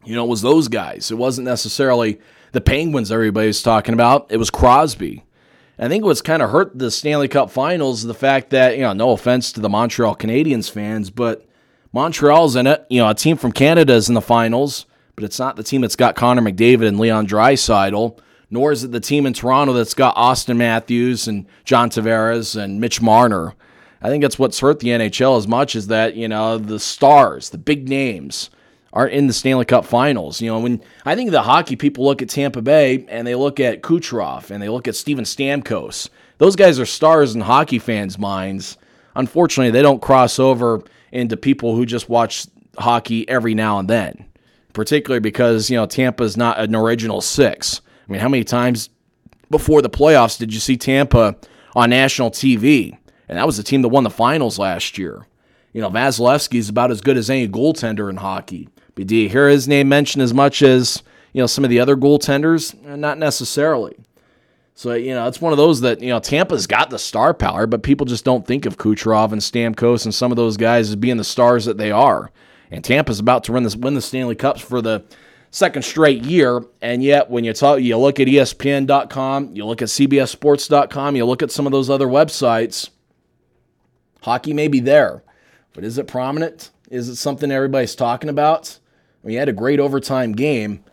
[0.03, 1.09] You know, it was those guys.
[1.09, 2.19] It wasn't necessarily
[2.51, 4.27] the Penguins everybody's talking about.
[4.29, 5.23] It was Crosby.
[5.77, 8.83] I think what's kind of hurt the Stanley Cup Finals is the fact that, you
[8.83, 11.45] know, no offense to the Montreal Canadiens fans, but
[11.91, 12.85] Montreal's in it.
[12.89, 15.81] You know, a team from Canada is in the finals, but it's not the team
[15.81, 18.17] that's got Connor McDavid and Leon Draisaitl,
[18.49, 22.79] nor is it the team in Toronto that's got Auston Matthews and John Tavares and
[22.79, 23.53] Mitch Marner.
[24.01, 27.49] I think that's what's hurt the NHL as much as that, you know, the stars,
[27.49, 28.49] the big names
[28.95, 30.41] are in the Stanley Cup finals.
[30.41, 33.59] You know, when I think the hockey people look at Tampa Bay and they look
[33.59, 38.17] at Kucherov and they look at Steven Stamkos, those guys are stars in hockey fans'
[38.17, 38.77] minds.
[39.15, 40.81] Unfortunately, they don't cross over
[41.11, 44.25] into people who just watch hockey every now and then,
[44.73, 47.81] particularly because, you know, Tampa's not an original six.
[48.07, 48.89] I mean, how many times
[49.49, 51.35] before the playoffs did you see Tampa
[51.75, 52.97] on national TV?
[53.27, 55.25] And that was the team that won the finals last year.
[55.73, 58.69] You know, Vasilevskiy is about as good as any goaltender in hockey.
[58.95, 61.03] But do you hear his name mentioned as much as,
[61.33, 62.73] you know, some of the other goaltenders?
[62.87, 63.95] Eh, not necessarily.
[64.73, 67.65] So, you know, it's one of those that, you know, Tampa's got the star power,
[67.65, 70.95] but people just don't think of Kucherov and Stamkos and some of those guys as
[70.97, 72.31] being the stars that they are.
[72.71, 75.05] And Tampa's about to this, win the Stanley Cups for the
[75.51, 76.61] second straight year.
[76.81, 81.41] And yet, when you talk, you look at ESPN.com, you look at CBSSports.com, you look
[81.41, 82.89] at some of those other websites,
[84.21, 85.23] hockey may be there,
[85.73, 86.71] but is it prominent?
[86.89, 88.79] Is it something everybody's talking about?
[89.25, 90.83] You had a great overtime game,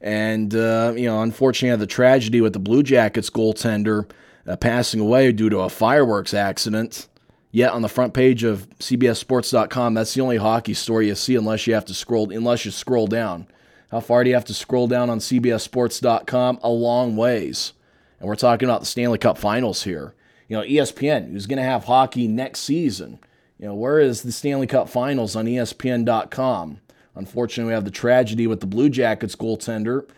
[0.00, 4.10] and uh, you know, unfortunately, the tragedy with the Blue Jackets goaltender
[4.46, 7.08] uh, passing away due to a fireworks accident.
[7.52, 11.66] Yet on the front page of CBSSports.com, that's the only hockey story you see unless
[11.66, 13.48] you have to scroll unless you scroll down.
[13.90, 16.60] How far do you have to scroll down on CBSSports.com?
[16.62, 17.72] A long ways.
[18.20, 20.14] And we're talking about the Stanley Cup Finals here.
[20.46, 23.18] You know, ESPN, who's going to have hockey next season.
[23.58, 26.80] You know, where is the Stanley Cup Finals on ESPN.com?
[27.14, 30.08] Unfortunately, we have the tragedy with the Blue Jackets goaltender.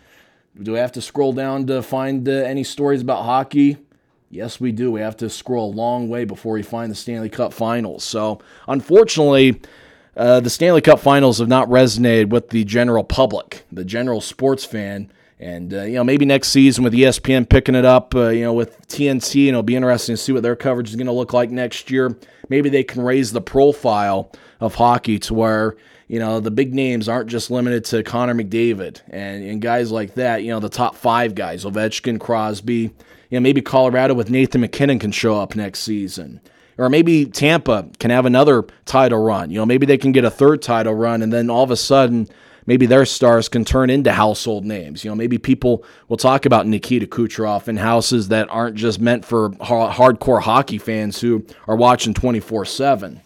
[0.61, 3.77] Do we have to scroll down to find uh, any stories about hockey?
[4.29, 4.91] Yes, we do.
[4.91, 8.03] We have to scroll a long way before we find the Stanley Cup Finals.
[8.03, 9.61] So, unfortunately,
[10.15, 14.63] uh, the Stanley Cup Finals have not resonated with the general public, the general sports
[14.65, 15.11] fan.
[15.39, 18.53] And, uh, you know, maybe next season with ESPN picking it up, uh, you know,
[18.53, 21.13] with TNT, you know, it'll be interesting to see what their coverage is going to
[21.13, 22.17] look like next year.
[22.49, 25.75] Maybe they can raise the profile of hockey to where,
[26.07, 30.13] you know, the big names aren't just limited to Connor McDavid and, and guys like
[30.15, 32.93] that, you know, the top five guys, Ovechkin, Crosby,
[33.29, 36.39] you know, maybe Colorado with Nathan MacKinnon can show up next season.
[36.77, 39.51] Or maybe Tampa can have another title run.
[39.51, 41.75] You know, maybe they can get a third title run, and then all of a
[41.75, 42.27] sudden,
[42.65, 45.03] maybe their stars can turn into household names.
[45.03, 49.25] You know, maybe people will talk about Nikita Kucherov in houses that aren't just meant
[49.25, 53.21] for hardcore hockey fans who are watching 24 7.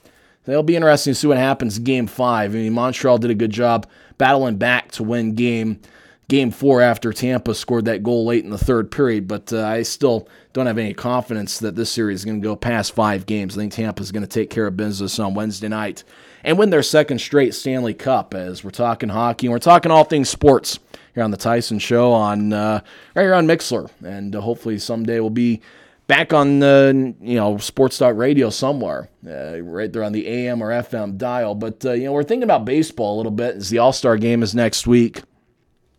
[0.47, 2.55] It'll be interesting to see what happens game five.
[2.55, 5.81] I mean, Montreal did a good job battling back to win game
[6.29, 9.83] game four after Tampa scored that goal late in the third period, but uh, I
[9.83, 13.57] still don't have any confidence that this series is going to go past five games.
[13.57, 16.03] I think Tampa is going to take care of business on Wednesday night
[16.47, 20.05] and win their second straight Stanley Cup as we're talking hockey and we're talking all
[20.05, 20.79] things sports
[21.13, 22.79] here on the Tyson Show on uh,
[23.13, 25.61] right here on Mixlr, and uh, hopefully someday we'll be
[26.07, 30.69] back on the you know sports radio somewhere uh, right there on the am or
[30.69, 31.53] fm dial.
[31.53, 34.41] But uh, you know we're thinking about baseball a little bit as the all-star game
[34.41, 35.23] is next week.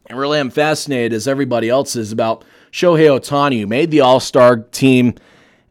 [0.08, 4.18] And really i'm fascinated, as everybody else is, about Shohei Ohtani, who made the All
[4.18, 5.14] Star team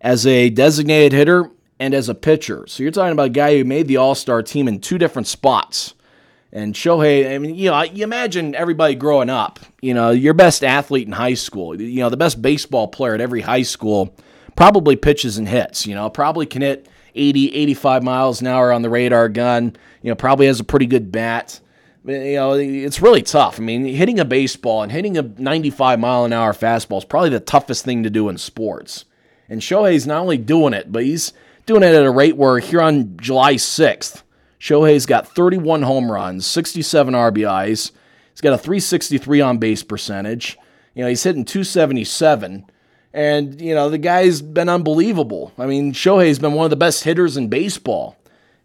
[0.01, 2.65] as a designated hitter and as a pitcher.
[2.67, 5.27] So you're talking about a guy who made the All Star team in two different
[5.27, 5.93] spots.
[6.51, 10.63] And Shohei, I mean, you know, you imagine everybody growing up, you know, your best
[10.63, 14.15] athlete in high school, you know, the best baseball player at every high school
[14.55, 18.81] probably pitches and hits, you know, probably can hit 80, 85 miles an hour on
[18.81, 21.59] the radar gun, you know, probably has a pretty good bat
[22.07, 23.59] you know, it's really tough.
[23.59, 27.29] I mean, hitting a baseball and hitting a 95 mile an hour fastball is probably
[27.29, 29.05] the toughest thing to do in sports.
[29.49, 31.33] And Shohei's not only doing it, but he's
[31.67, 34.23] doing it at a rate where here on July 6th,
[34.59, 37.91] Shohei's got 31 home runs, 67 RBIs.
[38.31, 40.57] He's got a 363 on base percentage.
[40.95, 42.65] You know, he's hitting 277.
[43.13, 45.51] And, you know, the guy's been unbelievable.
[45.59, 48.17] I mean, Shohei's been one of the best hitters in baseball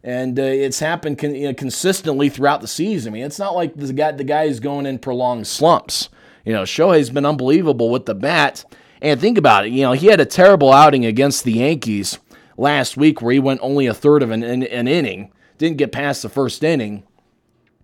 [0.05, 3.13] and uh, it's happened con- you know, consistently throughout the season.
[3.13, 6.09] I mean, it's not like the guy the guy is going in prolonged slumps.
[6.45, 8.65] You know, Shohei's been unbelievable with the bat.
[9.01, 9.73] And think about it.
[9.73, 12.19] You know, he had a terrible outing against the Yankees
[12.57, 15.93] last week where he went only a third of an, an, an inning, didn't get
[15.93, 17.05] past the first inning.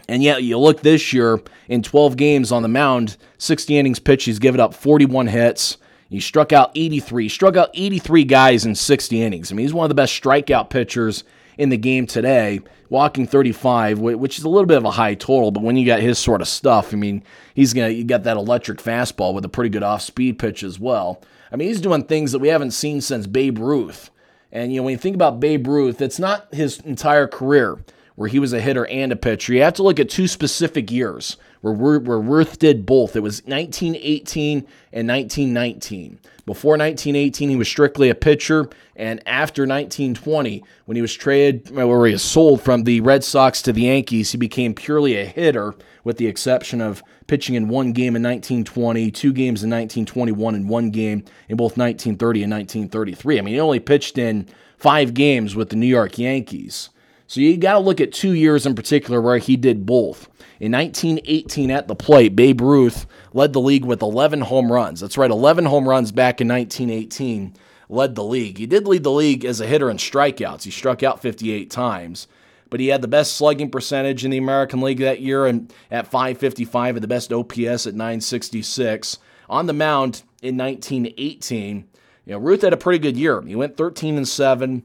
[0.09, 4.27] And yet, you look this year in 12 games on the mound, 60 innings pitched,
[4.27, 5.77] he's given up 41 hits.
[6.09, 9.53] He struck out 83, struck out 83 guys in 60 innings.
[9.53, 11.25] I mean, he's one of the best strikeout pitchers
[11.59, 15.51] in the game today, walking 35, which is a little bit of a high total,
[15.51, 18.37] but when you got his sort of stuff, I mean, he's gonna you got that
[18.37, 21.21] electric fastball with a pretty good off-speed pitch as well.
[21.53, 24.11] I mean, he's doing things that we haven't seen since Babe Ruth.
[24.51, 27.79] And you know, when you think about Babe Ruth, it's not his entire career
[28.19, 29.53] where he was a hitter and a pitcher.
[29.53, 33.15] You have to look at two specific years where, where Ruth did both.
[33.15, 36.19] It was 1918 and 1919.
[36.45, 42.07] Before 1918, he was strictly a pitcher, and after 1920, when he was traded, where
[42.07, 45.75] he was sold from the Red Sox to the Yankees, he became purely a hitter,
[46.03, 50.69] with the exception of pitching in one game in 1920, two games in 1921, and
[50.69, 53.39] one game in both 1930 and 1933.
[53.39, 56.91] I mean, he only pitched in five games with the New York Yankees.
[57.29, 60.29] So you got to look at two years in particular where he did both.
[60.59, 65.01] In 1918 at the plate, Babe Ruth led the league with 11 home runs.
[65.01, 67.55] That's right, 11 home runs back in 1918
[67.89, 68.59] led the league.
[68.59, 70.65] He did lead the league as a hitter in strikeouts.
[70.65, 72.29] He struck out 58 times,
[72.71, 76.07] but he had the best slugging percentage in the American League that year and at
[76.07, 79.19] 555 and the best OPS at 966.
[79.49, 81.89] On the mound in 1918,
[82.27, 83.41] you know, Ruth had a pretty good year.
[83.43, 84.83] He went 13 and 7,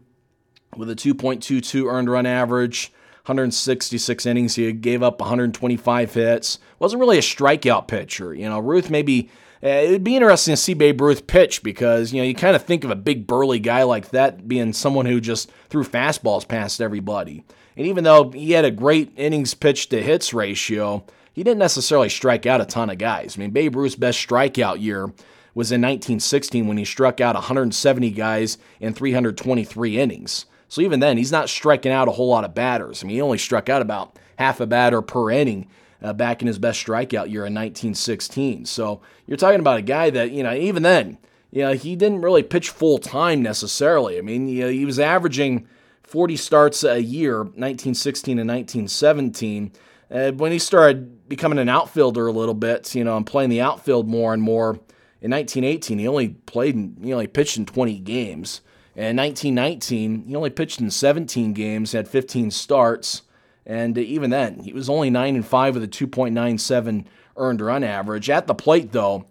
[0.78, 2.92] with a 2.22 earned run average,
[3.26, 4.56] 166 innings.
[4.56, 6.60] He gave up 125 hits.
[6.80, 8.34] Wasn't really a strikeout pitcher.
[8.34, 9.30] You know, Ruth maybe.
[9.64, 12.64] Uh, it'd be interesting to see Babe Ruth pitch because, you know, you kind of
[12.64, 16.82] think of a big burly guy like that being someone who just threw fastballs past
[16.82, 17.46] everybody.
[17.78, 22.10] And even though he had a great innings pitched to hits ratio, he didn't necessarily
[22.10, 23.38] strike out a ton of guys.
[23.38, 25.14] I mean, Babe Ruth's best strikeout year
[25.56, 30.46] was in 1916 when he struck out 170 guys in 323 innings.
[30.68, 33.02] So even then, he's not striking out a whole lot of batters.
[33.02, 35.68] I mean, he only struck out about half a batter per inning
[36.04, 38.66] uh, back in his best strikeout year in 1916.
[38.66, 41.18] So you're talking about a guy that, you know, even then,
[41.50, 44.18] you know, he didn't really pitch full time necessarily.
[44.18, 45.68] I mean, you know, he was averaging
[46.04, 49.72] 40 starts a year, 1916 and 1917.
[50.12, 53.62] Uh, when he started becoming an outfielder a little bit, you know, and playing the
[53.62, 54.80] outfield more and more,
[55.24, 58.62] in 1918, he only played, he only pitched in 20 games.
[58.96, 63.23] And in 1919, he only pitched in 17 games, had 15 starts,
[63.66, 67.06] and even then, he was only 9 and 5 with a 2.97
[67.38, 68.30] earned run average.
[68.30, 69.26] At the plate, though,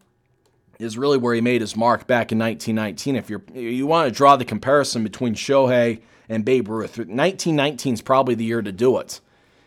[0.79, 3.17] is really where he made his mark back in 1919.
[3.17, 8.03] If you're you want to draw the comparison between Shohei and Babe Ruth, 1919 is
[8.03, 9.21] probably the year to do it,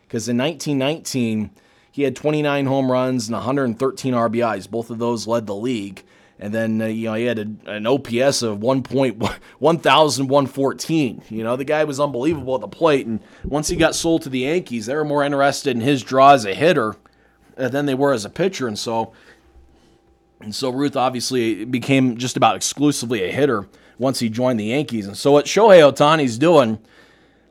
[0.04, 1.51] because in 1919
[1.91, 4.69] he had 29 home runs and 113 RBIs.
[4.69, 6.04] Both of those led the league.
[6.37, 11.31] And then uh, you know he had a, an OPS of 1.1114.
[11.31, 14.29] You know the guy was unbelievable at the plate, and once he got sold to
[14.29, 16.95] the Yankees, they were more interested in his draw as a hitter
[17.57, 19.13] uh, than they were as a pitcher, and so
[20.41, 23.67] and so Ruth obviously became just about exclusively a hitter
[23.97, 25.07] once he joined the Yankees.
[25.07, 26.77] And so what Shohei Ohtani's doing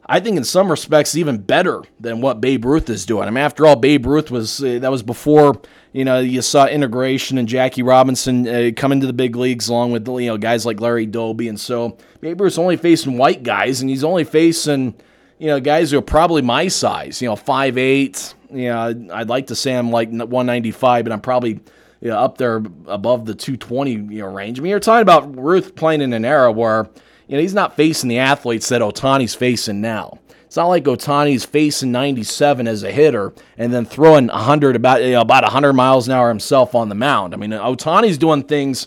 [0.06, 3.26] I think in some respects even better than what Babe Ruth is doing.
[3.26, 5.60] I mean, after all, Babe Ruth was uh, that was before
[5.92, 9.92] you know you saw integration and Jackie Robinson uh, come into the big leagues along
[9.92, 13.80] with you know guys like Larry Doby, and so Babe Ruth's only facing white guys,
[13.80, 14.94] and he's only facing
[15.38, 18.34] you know guys who are probably my size, you know, five eight.
[18.50, 21.60] You know, I'd like to say I'm like 195, but I'm probably
[22.00, 24.58] you know, up there above the 220 you know range.
[24.58, 26.88] I mean, you're talking about Ruth playing in an era where
[27.26, 30.18] you know, he's not facing the athletes that Ohtani's facing now.
[30.44, 35.12] It's not like Ohtani's facing 97 as a hitter and then throwing 100 about you
[35.12, 37.34] know, about 100 miles an hour himself on the mound.
[37.34, 38.86] I mean, Ohtani's doing things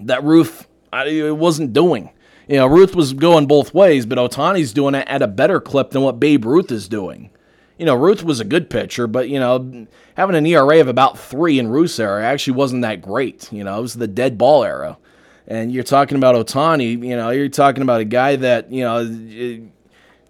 [0.00, 2.10] that Ruth wasn't doing.
[2.48, 5.90] You know, Ruth was going both ways, but Ohtani's doing it at a better clip
[5.90, 7.30] than what Babe Ruth is doing.
[7.78, 11.18] You know, Ruth was a good pitcher, but you know, having an ERA of about
[11.18, 13.50] three in Ruth's era actually wasn't that great.
[13.52, 14.98] You know, it was the dead ball era.
[15.46, 19.68] And you're talking about Ohtani, you know, you're talking about a guy that, you know,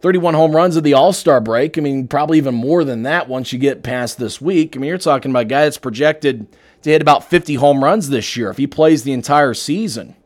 [0.01, 1.79] 31 home runs at the All Star break.
[1.79, 4.77] I mean, probably even more than that once you get past this week.
[4.77, 6.47] I mean, you're talking about a guy that's projected
[6.83, 10.17] to hit about 50 home runs this year if he plays the entire season.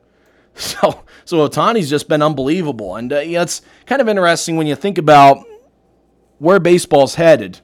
[0.59, 2.97] So, so Ohtani's just been unbelievable.
[2.97, 5.45] And uh, yeah, it's kind of interesting when you think about
[6.39, 7.61] where baseball's headed.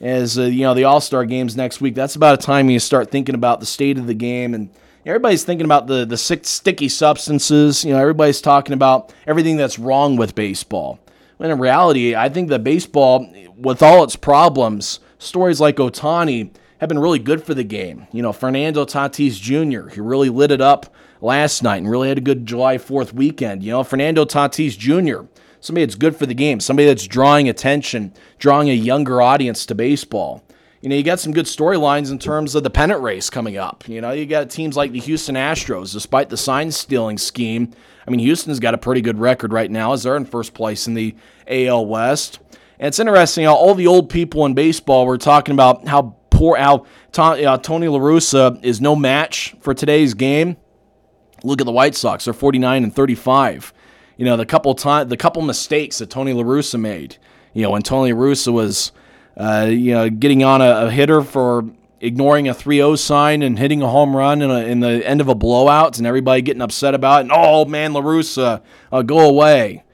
[0.00, 1.94] As uh, you know, the All Star games next week.
[1.94, 4.70] That's about a time you start thinking about the state of the game and
[5.06, 7.84] everybody's thinking about the the sticky substances.
[7.84, 10.98] You know, everybody's talking about everything that's wrong with baseball.
[11.38, 16.88] When in reality, I think that baseball, with all its problems, stories like Ohtani have
[16.88, 18.06] been really good for the game.
[18.12, 22.18] You know, Fernando Tatis Jr., he really lit it up last night and really had
[22.18, 23.62] a good July 4th weekend.
[23.62, 25.26] You know, Fernando Tatis Jr.,
[25.60, 29.74] somebody that's good for the game, somebody that's drawing attention, drawing a younger audience to
[29.74, 30.44] baseball
[30.80, 33.86] you know, you got some good storylines in terms of the pennant race coming up.
[33.86, 37.72] You know, you got teams like the Houston Astros, despite the sign stealing scheme.
[38.06, 40.86] I mean, Houston's got a pretty good record right now as they're in first place
[40.86, 41.14] in the
[41.46, 42.40] AL West.
[42.78, 46.56] And it's interesting how all the old people in baseball were talking about how poor
[46.56, 46.86] how
[47.18, 50.56] uh, Tony La Russa is no match for today's game.
[51.44, 53.74] Look at the White Sox; they're 49 and 35.
[54.16, 57.18] You know, the couple time the couple mistakes that Tony La Russa made
[57.52, 58.92] You know, when Tony Russa was,
[59.36, 61.64] uh, you know, getting on a, a hitter for
[62.00, 65.28] ignoring a 3-0 sign and hitting a home run in, a, in, the end of
[65.28, 67.20] a blowout and everybody getting upset about it.
[67.22, 69.84] And, oh, man, LaRussa, uh, go away.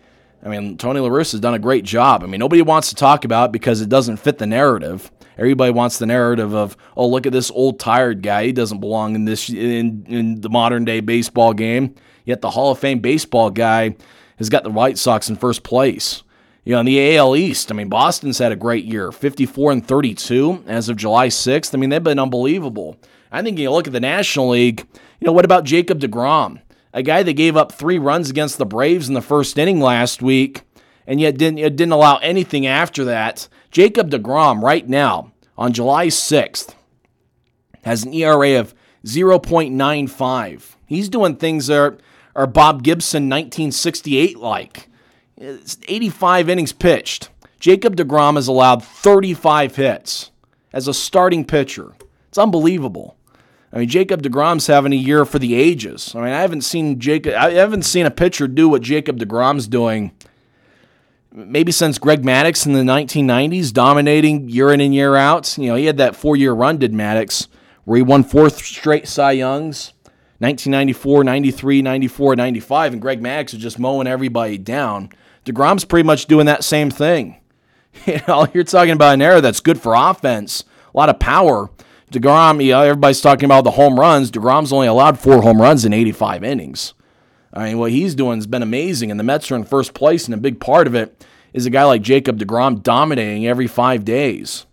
[0.43, 2.23] I mean, Tony LaRussa has done a great job.
[2.23, 5.11] I mean, nobody wants to talk about it because it doesn't fit the narrative.
[5.37, 8.47] Everybody wants the narrative of, oh, look at this old tired guy.
[8.47, 11.95] He doesn't belong in this in, in the modern day baseball game.
[12.25, 13.97] Yet the Hall of Fame baseball guy
[14.39, 16.23] has got the White Sox in first place.
[16.67, 19.87] You know, in the AL East, I mean, Boston's had a great year, 54 and
[19.87, 21.73] 32 as of July 6th.
[21.73, 22.97] I mean, they've been unbelievable.
[23.31, 24.85] I think you look at the National League,
[25.21, 26.61] you know, what about Jacob DeGrom?
[26.93, 30.23] A guy that gave up three runs against the Braves in the first inning last
[30.23, 30.63] week
[31.07, 33.47] and yet didn't, didn't allow anything after that.
[33.71, 36.75] Jacob DeGrom, right now, on July 6th,
[37.85, 40.75] has an ERA of 0.95.
[40.85, 41.99] He's doing things that are,
[42.35, 44.89] are Bob Gibson 1968 like.
[45.37, 47.31] It's 85 innings pitched.
[47.61, 50.31] Jacob DeGrom has allowed 35 hits
[50.73, 51.93] as a starting pitcher.
[52.29, 53.17] It's unbelievable.
[53.73, 56.15] I mean, Jacob DeGrom's having a year for the ages.
[56.15, 57.35] I mean, I haven't seen Jacob.
[57.35, 60.13] I haven't seen a pitcher do what Jacob DeGrom's doing.
[61.33, 65.59] Maybe since Greg Maddux in the 1990s, dominating year in and year out.
[65.59, 67.49] You know, he had that four-year run, did Maddux
[67.87, 69.93] where he won four straight Cy Youngs.
[70.39, 75.09] 1994, 93, 94, 95, and Greg Maddux was just mowing everybody down.
[75.47, 77.37] DeGrom's pretty much doing that same thing.
[78.05, 81.71] You know, you're talking about an era that's good for offense, a lot of power.
[82.13, 84.31] DeGrom, you know, everybody's talking about the home runs.
[84.31, 86.93] DeGrom's only allowed four home runs in 85 innings.
[87.55, 90.27] I mean, what he's doing has been amazing, and the Mets are in first place,
[90.27, 91.25] and a big part of it
[91.55, 94.67] is a guy like Jacob DeGrom dominating every five days.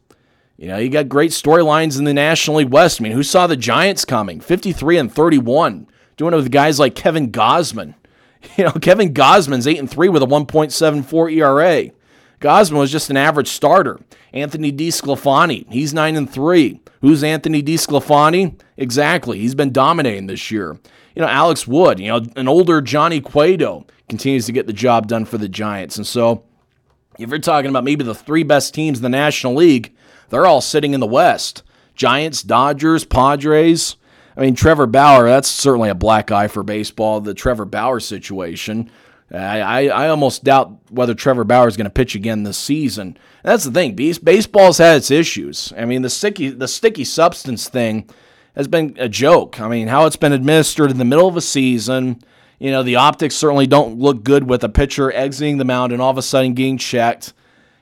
[0.57, 2.99] You know, you got great storylines in the National League West.
[2.99, 4.41] I mean, who saw the Giants coming?
[4.41, 7.95] 53 and 31, doing it with guys like Kevin Gausman.
[8.57, 11.91] You know, Kevin Gausman's 8 and 3 with a 1.74 ERA.
[12.39, 13.99] Gosman was just an average starter.
[14.31, 16.79] Anthony DeSclafani, he's 9 and 3.
[17.01, 18.59] Who's Anthony DeSclafani?
[18.77, 19.39] Exactly.
[19.39, 20.77] He's been dominating this year.
[21.15, 25.07] You know, Alex Wood, you know, an older Johnny Cueto continues to get the job
[25.07, 25.97] done for the Giants.
[25.97, 26.43] And so,
[27.19, 29.95] if you're talking about maybe the three best teams in the National League,
[30.29, 31.63] they're all sitting in the West.
[31.95, 33.95] Giants, Dodgers, Padres.
[34.35, 38.89] I mean, Trevor Bauer, that's certainly a black eye for baseball, the Trevor Bauer situation.
[39.31, 43.17] I, I, I almost doubt whether Trevor Bauer is going to pitch again this season.
[43.43, 43.95] That's the thing.
[43.95, 45.73] Baseball's had its issues.
[45.77, 48.09] I mean, the sticky, the sticky substance thing
[48.55, 49.59] has been a joke.
[49.59, 52.21] I mean, how it's been administered in the middle of a season.
[52.59, 56.01] You know, the optics certainly don't look good with a pitcher exiting the mound and
[56.01, 57.33] all of a sudden getting checked.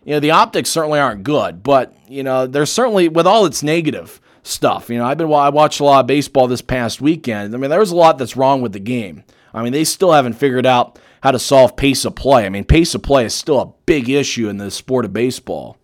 [0.03, 3.61] You know, the optics certainly aren't good, but, you know, there's certainly, with all its
[3.61, 4.89] negative, stuff.
[4.89, 7.53] You know, I've been I watched a lot of baseball this past weekend.
[7.53, 9.23] I mean, there's a lot that's wrong with the game.
[9.53, 12.45] I mean, they still haven't figured out how to solve pace of play.
[12.45, 15.77] I mean, pace of play is still a big issue in the sport of baseball.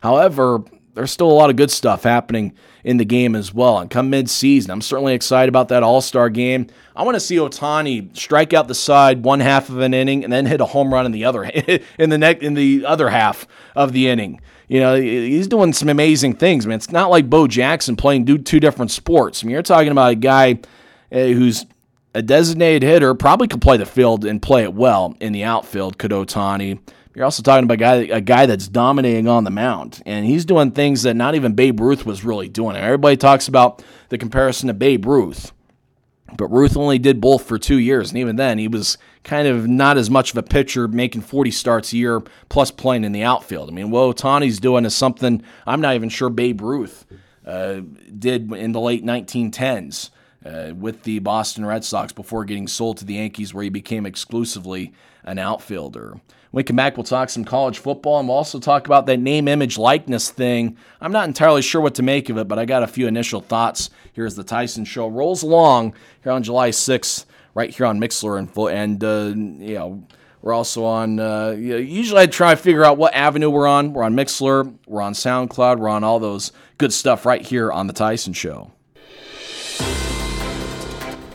[0.00, 0.62] However,
[0.96, 3.78] there's still a lot of good stuff happening in the game as well.
[3.78, 6.68] And come mid-season, I'm certainly excited about that All-Star game.
[6.96, 10.32] I want to see Ohtani strike out the side one half of an inning and
[10.32, 11.44] then hit a home run in the other
[11.98, 14.40] in the neck in the other half of the inning.
[14.68, 16.76] You know, he's doing some amazing things, man.
[16.76, 19.44] It's not like Bo Jackson playing two different sports.
[19.44, 20.58] I mean, you're talking about a guy
[21.12, 21.66] eh, who's
[22.14, 25.98] a designated hitter, probably could play the field and play it well in the outfield,
[25.98, 26.80] could Ohtani.
[27.16, 30.44] You're also talking about a guy, a guy that's dominating on the mound, and he's
[30.44, 32.76] doing things that not even Babe Ruth was really doing.
[32.76, 35.50] Everybody talks about the comparison to Babe Ruth.
[36.36, 39.66] But Ruth only did both for two years, and even then, he was kind of
[39.66, 43.22] not as much of a pitcher, making 40 starts a year plus playing in the
[43.22, 43.70] outfield.
[43.70, 47.06] I mean, what Ohtani's doing is something I'm not even sure Babe Ruth
[47.46, 47.80] uh,
[48.18, 50.10] did in the late 1910s
[50.44, 54.04] uh, with the Boston Red Sox before getting sold to the Yankees, where he became
[54.04, 54.92] exclusively
[55.24, 56.20] an outfielder.
[56.56, 59.18] When we come back, we'll talk some college football and we'll also talk about that
[59.18, 60.78] name, image, likeness thing.
[61.02, 63.42] I'm not entirely sure what to make of it, but I got a few initial
[63.42, 63.90] thoughts.
[64.14, 65.06] Here's the Tyson Show.
[65.06, 65.92] Rolls along
[66.22, 70.06] here on July 6th, right here on Mixlr and, and uh, you know,
[70.40, 73.92] we're also on, uh, usually I try to figure out what avenue we're on.
[73.92, 77.86] We're on Mixlr, we're on SoundCloud, we're on all those good stuff right here on
[77.86, 78.72] The Tyson Show.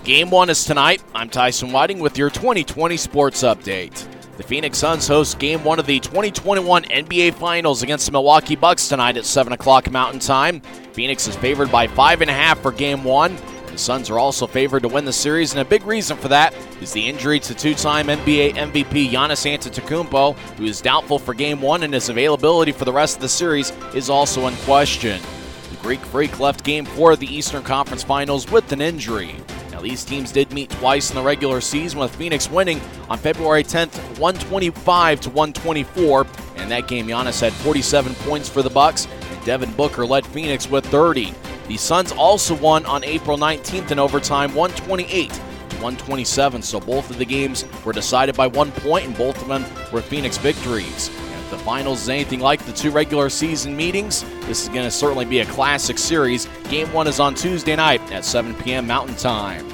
[0.04, 1.04] Game one is tonight.
[1.14, 4.11] I'm Tyson Whiting with your 2020 sports update.
[4.38, 8.88] The Phoenix Suns host game one of the 2021 NBA Finals against the Milwaukee Bucks
[8.88, 10.62] tonight at 7 o'clock Mountain Time.
[10.94, 13.36] Phoenix is favored by 5.5 for game one.
[13.68, 16.54] The Suns are also favored to win the series, and a big reason for that
[16.82, 21.62] is the injury to two time NBA MVP Giannis Antetokounmpo, who is doubtful for game
[21.62, 25.22] one, and his availability for the rest of the series is also in question.
[25.70, 29.36] The Greek Freak left game four of the Eastern Conference Finals with an injury.
[29.82, 32.80] Now, these teams did meet twice in the regular season, with Phoenix winning
[33.10, 36.28] on February 10th, 125 to 124.
[36.58, 40.70] And that game, Giannis had 47 points for the Bucks, and Devin Booker led Phoenix
[40.70, 41.34] with 30.
[41.68, 45.40] The Suns also won on April 19th in overtime, 128 to
[45.78, 46.62] 127.
[46.62, 50.04] So both of the games were decided by one point, and both of them were
[50.04, 51.10] Phoenix victories
[51.52, 55.26] the finals is anything like the two regular season meetings, this is going to certainly
[55.26, 56.48] be a classic series.
[56.70, 58.88] Game one is on Tuesday night at 7 p.m.
[58.88, 59.68] Mountain Time.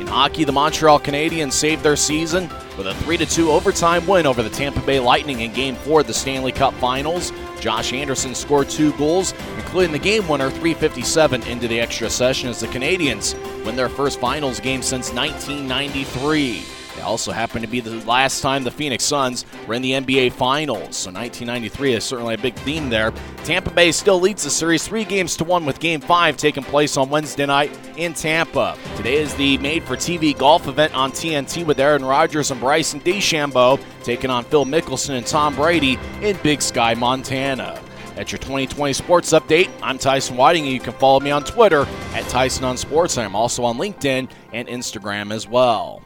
[0.00, 4.42] In hockey, the Montreal Canadiens saved their season with a 3 2 overtime win over
[4.42, 7.32] the Tampa Bay Lightning in Game 4 of the Stanley Cup Finals.
[7.60, 12.60] Josh Anderson scored two goals, including the game winner 357 into the extra session as
[12.60, 16.77] the Canadiens win their first finals game since 1993.
[16.98, 20.32] It also happened to be the last time the Phoenix Suns were in the NBA
[20.32, 23.12] Finals, so 1993 is certainly a big theme there.
[23.44, 26.96] Tampa Bay still leads the series three games to one with Game 5 taking place
[26.96, 28.76] on Wednesday night in Tampa.
[28.96, 33.00] Today is the made for TV golf event on TNT with Aaron Rodgers and Bryson
[33.00, 37.80] DeChambeau taking on Phil Mickelson and Tom Brady in Big Sky, Montana.
[38.16, 39.70] That's your 2020 sports update.
[39.80, 43.36] I'm Tyson Whiting, and you can follow me on Twitter at Tyson on Sports, I'm
[43.36, 46.02] also on LinkedIn and Instagram as well.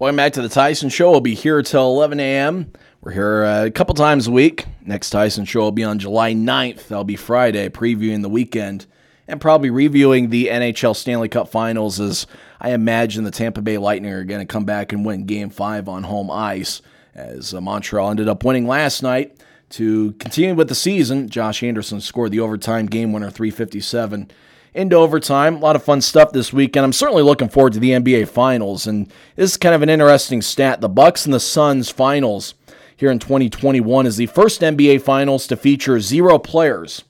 [0.00, 1.10] Welcome back to the Tyson Show.
[1.10, 2.72] We'll be here till 11 a.m.
[3.00, 4.64] We're here uh, a couple times a week.
[4.80, 6.86] Next Tyson Show will be on July 9th.
[6.86, 8.86] That'll be Friday, previewing the weekend
[9.26, 12.28] and probably reviewing the NHL Stanley Cup Finals as
[12.60, 15.88] I imagine the Tampa Bay Lightning are going to come back and win Game 5
[15.88, 16.80] on home ice
[17.16, 19.36] as uh, Montreal ended up winning last night.
[19.70, 24.30] To continue with the season, Josh Anderson scored the overtime game winner 357
[24.74, 25.56] into overtime.
[25.56, 26.84] A lot of fun stuff this weekend.
[26.84, 29.06] I'm certainly looking forward to the NBA Finals, and
[29.36, 30.80] this is kind of an interesting stat.
[30.80, 32.54] The Bucks and the Suns Finals
[32.96, 37.04] here in 2021 is the first NBA Finals to feature zero players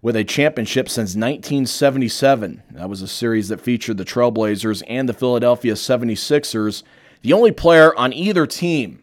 [0.00, 2.62] with a championship since 1977.
[2.72, 6.82] That was a series that featured the Trailblazers and the Philadelphia 76ers.
[7.22, 9.02] The only player on either team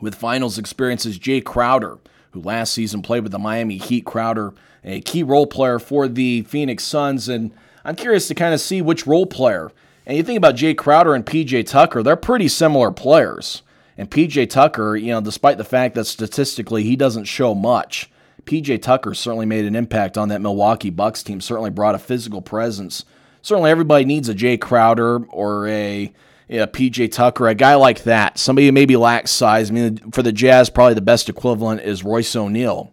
[0.00, 1.98] with finals experience is Jae Crowder,
[2.30, 4.04] who last season played with the Miami Heat.
[4.04, 4.52] Crowder
[4.84, 7.28] a key role player for the Phoenix Suns.
[7.28, 7.52] And
[7.84, 9.72] I'm curious to kind of see which role player.
[10.06, 13.62] And you think about Jae Crowder and PJ Tucker, they're pretty similar players.
[13.96, 18.10] And PJ Tucker, you know, despite the fact that statistically he doesn't show much,
[18.44, 22.42] PJ Tucker certainly made an impact on that Milwaukee Bucks team, certainly brought a physical
[22.42, 23.04] presence.
[23.42, 26.12] Certainly everybody needs a Jae Crowder or a,
[26.48, 28.38] a PJ Tucker, a guy like that.
[28.38, 29.70] Somebody who maybe lacks size.
[29.70, 32.92] I mean, for the Jazz, probably the best equivalent is Royce O'Neale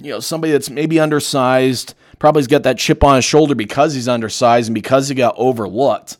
[0.00, 4.08] you know, somebody that's maybe undersized, probably's got that chip on his shoulder because he's
[4.08, 6.16] undersized and because he got overlooked.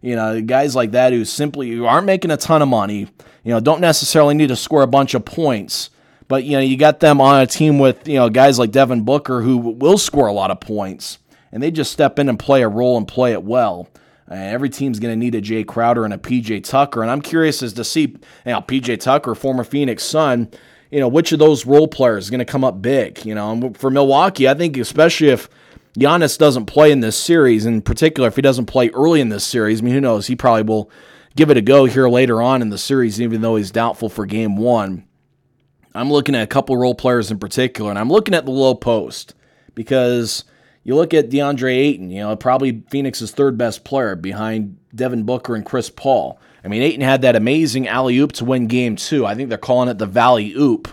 [0.00, 3.08] You know, guys like that who simply who aren't making a ton of money,
[3.44, 5.90] you know, don't necessarily need to score a bunch of points.
[6.28, 9.04] But you know, you got them on a team with, you know, guys like Devin
[9.04, 11.18] Booker who will score a lot of points.
[11.52, 13.88] And they just step in and play a role and play it well.
[14.30, 17.02] Every team's going to need a Jae Crowder and a PJ Tucker.
[17.02, 20.50] And I'm curious as to see, you know, PJ Tucker, former Phoenix Sun,
[20.92, 23.24] you know, which of those role players is going to come up big?
[23.24, 25.48] You know, and for Milwaukee, I think especially if
[25.98, 29.44] Giannis doesn't play in this series, in particular, if he doesn't play early in this
[29.44, 30.26] series, I mean, who knows?
[30.26, 30.90] He probably will
[31.34, 34.26] give it a go here later on in the series, even though he's doubtful for
[34.26, 35.06] game one.
[35.94, 38.74] I'm looking at a couple role players in particular, and I'm looking at the low
[38.74, 39.34] post
[39.74, 40.44] because
[40.84, 45.54] you look at DeAndre Ayton, you know, probably Phoenix's third best player behind Devin Booker
[45.54, 46.38] and Chris Paul.
[46.64, 49.26] I mean, Ayton had that amazing alley oop to win game two.
[49.26, 50.88] I think they're calling it the Valley Oop.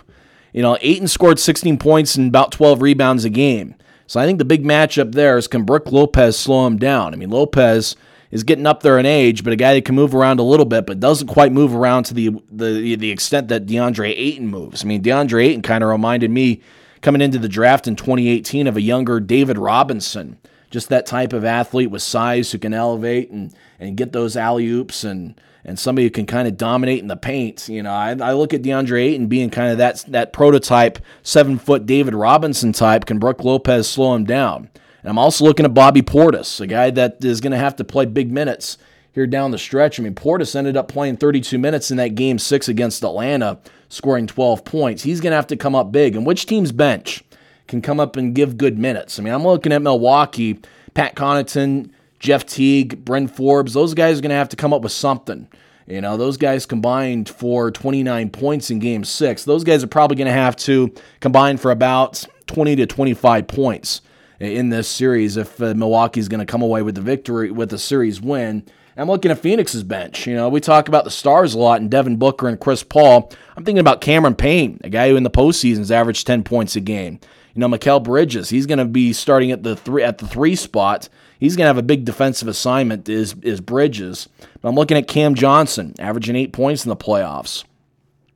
[0.52, 3.76] You know, Ayton scored 16 points and about 12 rebounds a game.
[4.06, 7.14] So I think the big matchup there is can Brook Lopez slow him down?
[7.14, 7.94] I mean, Lopez
[8.32, 10.66] is getting up there in age, but a guy that can move around a little
[10.66, 14.84] bit, but doesn't quite move around to the the the extent that DeAndre Ayton moves.
[14.84, 16.60] I mean, DeAndre Ayton kind of reminded me
[17.02, 20.38] coming into the draft in 2018 of a younger David Robinson.
[20.70, 24.68] Just that type of athlete with size who can elevate and, and get those alley
[24.68, 27.68] oops and and somebody who can kind of dominate in the paint.
[27.68, 31.58] You know, I, I look at DeAndre Ayton being kind of that that prototype seven
[31.58, 33.06] foot David Robinson type.
[33.06, 34.70] Can Brook Lopez slow him down?
[35.02, 37.84] And I'm also looking at Bobby Portis, a guy that is going to have to
[37.84, 38.76] play big minutes
[39.12, 39.98] here down the stretch.
[39.98, 43.58] I mean, Portis ended up playing 32 minutes in that game six against Atlanta,
[43.88, 45.02] scoring 12 points.
[45.02, 46.16] He's going to have to come up big.
[46.16, 47.24] And which team's bench
[47.66, 49.18] can come up and give good minutes?
[49.18, 50.60] I mean, I'm looking at Milwaukee,
[50.94, 51.90] Pat Connaughton,
[52.20, 55.48] Jeff Teague, Bryn Forbes, those guys are going to have to come up with something.
[55.86, 59.44] You know, those guys combined for 29 points in game six.
[59.44, 64.02] Those guys are probably going to have to combine for about 20 to 25 points
[64.38, 67.78] in this series if uh, Milwaukee's going to come away with the victory, with the
[67.78, 68.64] series win.
[68.96, 70.26] I'm looking at Phoenix's bench.
[70.26, 73.32] You know, we talk about the stars a lot and Devin Booker and Chris Paul.
[73.56, 76.80] I'm thinking about Cameron Payne, a guy who in the postseason's averaged 10 points a
[76.80, 77.18] game.
[77.54, 80.54] You know, Mikal Bridges, he's going to be starting at the three at the three
[80.54, 81.08] spot.
[81.40, 83.08] He's going to have a big defensive assignment.
[83.08, 84.28] Is is Bridges?
[84.60, 87.64] But I'm looking at Cam Johnson, averaging eight points in the playoffs.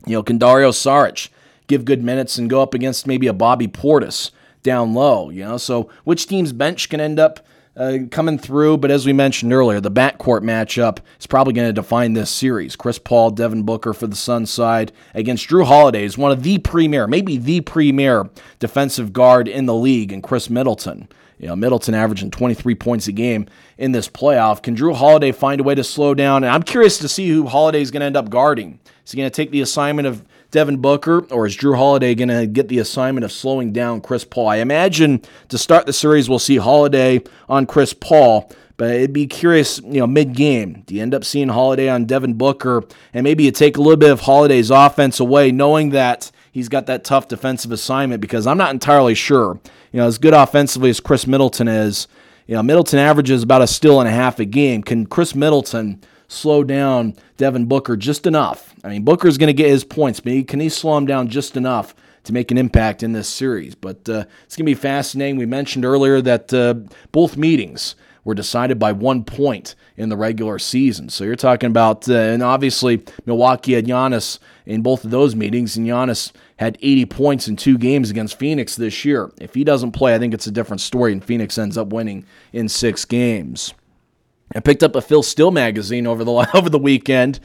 [0.06, 1.28] You know, Dario Saric
[1.66, 4.30] give good minutes and go up against maybe a Bobby Portis
[4.62, 5.28] down low.
[5.28, 7.46] You know, so which team's bench can end up
[7.76, 8.78] uh, coming through.
[8.78, 12.76] But as we mentioned earlier, the backcourt matchup is probably going to define this series.
[12.76, 16.58] Chris Paul, Devin Booker for the Sun side against Jrue Holiday is one of the
[16.58, 21.08] premier, maybe the premier defensive guard in the league, and Khris Middleton.
[21.44, 24.62] You know, Middleton averaging 23 points a game in this playoff.
[24.62, 26.42] Can Jrue Holiday find a way to slow down?
[26.42, 28.80] And I'm curious to see who Holiday is going to end up guarding.
[29.04, 32.30] Is he going to take the assignment of Devin Booker, or is Jrue Holiday going
[32.30, 34.48] to get the assignment of slowing down Chris Paul?
[34.48, 35.20] I imagine
[35.50, 40.00] to start the series, we'll see Holiday on Chris Paul, but it'd be curious, you
[40.00, 40.82] know, mid game.
[40.86, 43.98] Do you end up seeing Holiday on Devin Booker, and maybe you take a little
[43.98, 48.22] bit of Holiday's offense away, knowing that he's got that tough defensive assignment?
[48.22, 49.60] Because I'm not entirely sure.
[49.94, 52.08] You know, as good offensively as Khris Middleton is,
[52.48, 54.82] you know, Middleton averages about a steal and a half a game.
[54.82, 58.74] Can Khris Middleton slow down Devin Booker just enough.
[58.82, 61.56] I mean, Booker's going to get his points, but can he slow him down just
[61.56, 63.76] enough to make an impact in this series?
[63.76, 65.36] But uh, it's going to be fascinating.
[65.36, 66.74] We mentioned earlier that uh,
[67.12, 67.94] both meetings
[68.24, 71.08] were decided by one point in the regular season.
[71.08, 75.76] So you're talking about, uh, and obviously Milwaukee had Giannis in both of those meetings,
[75.76, 79.30] and Giannis had 80 points in two games against Phoenix this year.
[79.40, 82.24] If he doesn't play, I think it's a different story, and Phoenix ends up winning
[82.52, 83.74] in six games.
[84.54, 87.40] I picked up a Phil Steele magazine over the over the weekend.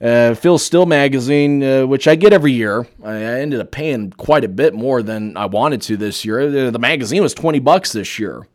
[0.00, 2.86] Uh, Phil Steele magazine, uh, which I get every year.
[3.04, 6.50] I, ended up paying quite a bit more than I wanted to this year.
[6.50, 8.46] The, the magazine was twenty bucks this year,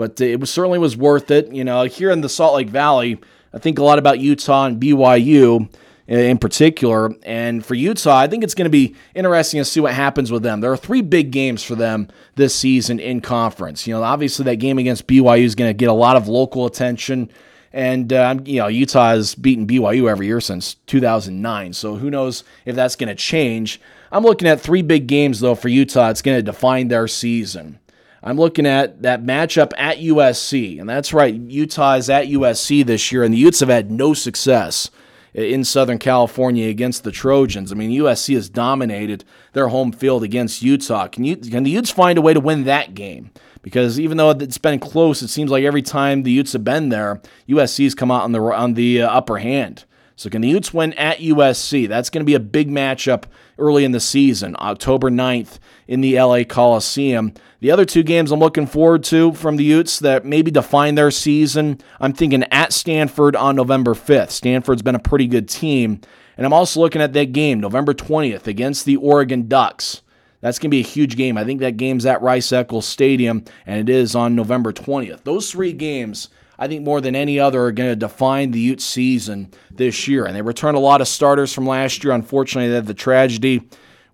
[0.00, 1.52] but it was certainly was worth it.
[1.52, 3.20] You know, here in the Salt Lake Valley,
[3.52, 5.68] I think a lot about Utah and BYU
[6.08, 7.12] in particular.
[7.22, 10.42] And for Utah, I think it's going to be interesting to see what happens with
[10.42, 10.62] them.
[10.62, 13.86] There are three big games for them this season in conference.
[13.86, 16.64] You know, obviously that game against BYU is going to get a lot of local
[16.64, 17.30] attention.
[17.70, 21.74] And, uh, you know, Utah has beaten BYU every year since 2009.
[21.74, 23.82] So who knows if that's going to change.
[24.10, 26.08] I'm looking at three big games, though, for Utah.
[26.08, 27.80] It's going to define their season.
[28.22, 30.78] I'm looking at that matchup at USC.
[30.78, 34.14] And that's right, Utah is at USC this year, and the Utes have had no
[34.14, 34.90] success
[35.32, 37.72] in Southern California against the Trojans.
[37.72, 41.06] I mean, USC has dominated their home field against Utah.
[41.08, 43.30] Can, you, can the Utes find a way to win that game?
[43.62, 46.88] Because even though it's been close, it seems like every time the Utes have been
[46.88, 49.84] there, USC's come out on the on the uh, upper hand.
[50.16, 51.88] So can the Utes win at USC?
[51.88, 53.24] That's going to be a big matchup
[53.58, 55.58] early in the season, October 9th
[55.90, 57.34] in the LA Coliseum.
[57.58, 61.10] The other two games I'm looking forward to from the Utes that maybe define their
[61.10, 64.30] season, I'm thinking at Stanford on November 5th.
[64.30, 66.00] Stanford's been a pretty good team.
[66.36, 70.02] And I'm also looking at that game, November 20th, against the Oregon Ducks.
[70.40, 71.36] That's going to be a huge game.
[71.36, 75.24] I think that game's at Rice Eccles Stadium, and it is on November 20th.
[75.24, 78.84] Those three games, I think more than any other, are going to define the Utes
[78.84, 80.24] season this year.
[80.24, 82.12] And they return a lot of starters from last year.
[82.12, 83.68] Unfortunately, they had the tragedy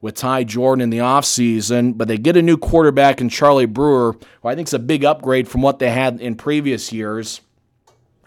[0.07, 4.17] with Ty Jordan in the offseason, but they get a new quarterback in Charlie Brewer,
[4.41, 7.41] who I think is a big upgrade from what they had in previous years.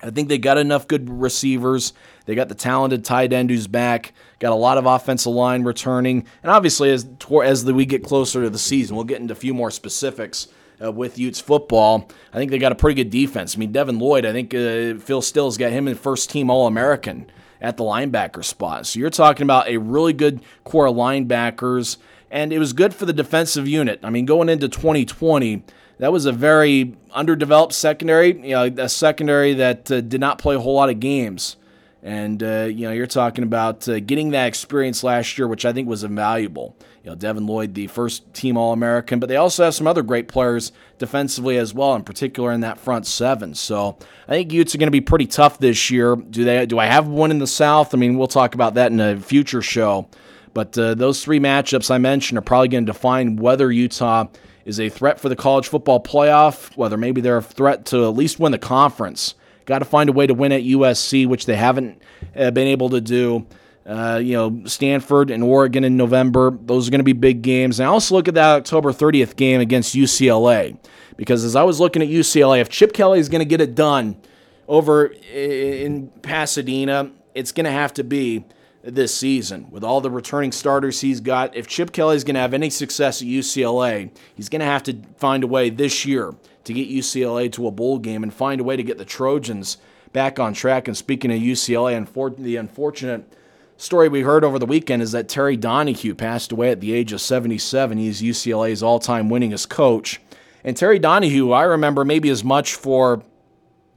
[0.03, 1.93] I think they got enough good receivers.
[2.25, 4.11] They got the talented tight end who's back.
[4.39, 7.07] Got a lot of offensive line returning, and obviously as
[7.45, 10.49] as we get closer to the season, we'll get into a few more specifics
[10.84, 12.09] uh, with Utes football.
[12.34, 13.55] I think they got a pretty good defense.
[13.55, 14.25] I mean, Devin Lloyd.
[14.25, 17.32] I think uh, Phil Steele's got him in first team All American
[17.62, 18.86] at the linebacker spot.
[18.86, 21.97] So you're talking about a really good core of linebackers,
[22.32, 23.99] and it was good for the defensive unit.
[24.03, 25.64] I mean, going into 2020,
[25.99, 30.55] that was a very underdeveloped secondary, you know, a secondary that uh, did not play
[30.55, 31.57] a whole lot of games.
[32.01, 35.74] And, uh, you know, you're talking about uh, getting that experience last year, which I
[35.74, 36.78] think was invaluable.
[37.03, 40.03] You know, Devin Lloyd, the first team All American, but they also have some other
[40.03, 43.53] great players defensively as well, in particular in that front seven.
[43.55, 43.97] So
[44.27, 46.15] I think Utes are going to be pretty tough this year.
[46.15, 46.65] Do they?
[46.65, 47.93] Do I have one in the South?
[47.93, 50.09] I mean, we'll talk about that in a future show.
[50.53, 54.25] But uh, those three matchups I mentioned are probably going to define whether Utah
[54.65, 58.15] is a threat for the college football playoff, whether maybe they're a threat to at
[58.15, 59.35] least win the conference.
[59.65, 62.01] Got to find a way to win at USC, which they haven't
[62.35, 63.45] uh, been able to do.
[63.89, 66.51] Uh, you know, Stanford and Oregon in November.
[66.51, 67.79] Those are going to be big games.
[67.79, 70.77] And I also look at that October 30th game against UCLA
[71.17, 73.73] because as I was looking at UCLA, if Chip Kelly is going to get it
[73.73, 74.21] done
[74.67, 78.45] over in Pasadena, it's going to have to be
[78.83, 81.55] this season with all the returning starters he's got.
[81.55, 84.83] If Chip Kelly is going to have any success at UCLA, he's going to have
[84.83, 88.61] to find a way this year to get UCLA to a bowl game and find
[88.61, 89.77] a way to get the Trojans
[90.13, 90.87] back on track.
[90.87, 93.33] And speaking of UCLA, the unfortunate
[93.80, 97.13] story we heard over the weekend is that Terry Donahue passed away at the age
[97.13, 97.97] of 77.
[97.97, 100.21] He's UCLA's all time winningest coach.
[100.63, 103.23] And Terry Donahue, I remember maybe as much for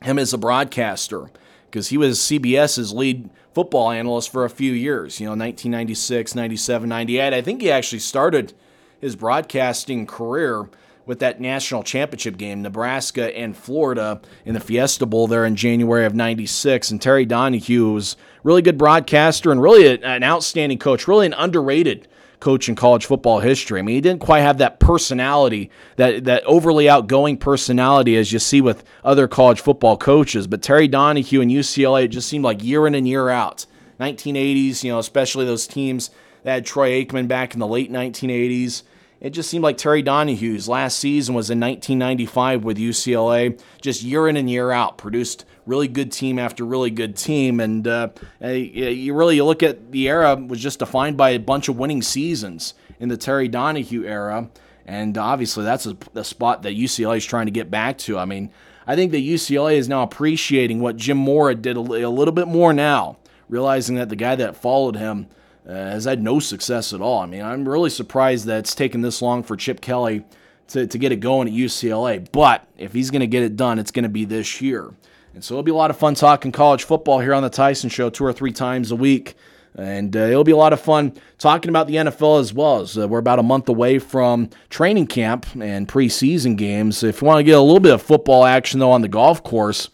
[0.01, 1.30] him as a broadcaster
[1.66, 6.89] because he was CBS's lead football analyst for a few years, you know, 1996, 97,
[6.89, 7.35] 98.
[7.35, 8.55] I think he actually started
[9.01, 10.68] his broadcasting career
[11.05, 16.05] with that national championship game, Nebraska and Florida in the Fiesta Bowl there in January
[16.05, 16.90] of 96.
[16.90, 22.09] And Terry Donahue was really good broadcaster and really an outstanding coach, really an underrated
[22.42, 23.78] coach in college football history.
[23.78, 28.40] I mean, he didn't quite have that personality, that that overly outgoing personality as you
[28.40, 30.46] see with other college football coaches.
[30.48, 33.66] But Terry Donahue and UCLA, it just seemed like year in and year out.
[34.00, 36.11] 1980s, you know, especially those teams
[36.42, 38.82] that had Troy Aikman back in the late 1980s.
[39.23, 44.27] It just seemed like Terry Donahue's last season was in 1995 with UCLA, just year
[44.27, 47.61] in and year out, produced really good team after really good team.
[47.61, 48.09] And uh,
[48.41, 52.03] you really you look at the era was just defined by a bunch of winning
[52.03, 54.51] seasons in the Terry Donahue era.
[54.87, 58.18] And obviously, that's a, the spot that UCLA is trying to get back to.
[58.18, 58.51] I mean,
[58.89, 62.49] I think that UCLA is now appreciating what Jim Mora did a, a little bit
[62.49, 63.18] more now,
[63.49, 65.29] realizing that the guy that followed him
[65.69, 67.21] uh, has had no success at all.
[67.21, 70.25] I mean, I'm really surprised that it's taken this long for Chip Kelly
[70.69, 72.27] to, to get it going at UCLA.
[72.33, 74.93] But if he's going to get it done, it's going to be this year.
[75.35, 77.91] And so it'll be a lot of fun talking college football here on the Tyson
[77.91, 79.35] Show two or three times a week.
[79.75, 82.81] And uh, it'll be a lot of fun talking about the NFL as well.
[82.81, 87.03] As uh, we're about a month away from training camp and preseason games.
[87.03, 89.43] If you want to get a little bit of football action, though, on the golf
[89.43, 89.89] course,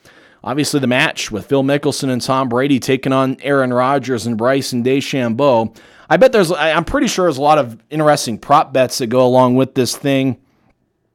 [0.49, 4.82] obviously the match with Phil Mickelson and Tom Brady taking on Aaron Rodgers and Bryson
[4.82, 5.76] DeChambeau.
[6.09, 9.26] I bet there's, I'm pretty sure there's a lot of interesting prop bets that go
[9.26, 10.40] along with this thing.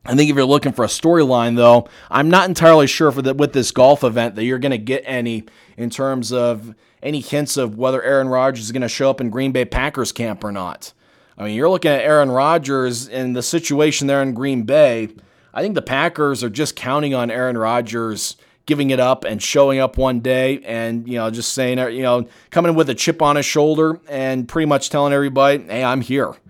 [0.06, 3.34] I think if you're looking for a storyline, though, I'm not entirely sure for the,
[3.34, 5.46] with this golf event that you're going to get any
[5.78, 9.32] in terms of any hints of whether Aaron Rodgers is going to show up in
[9.32, 10.94] Green Bay Packers camp or not.
[11.40, 15.10] I mean, you're looking at Aaron Rodgers and the situation there in Green Bay.
[15.56, 18.36] I think the Packers are just counting on Aaron Rodgers
[18.66, 22.26] giving it up and showing up one day and you know just saying you know
[22.50, 26.02] coming in with a chip on his shoulder and pretty much telling everybody, "Hey, I'm
[26.02, 26.34] here."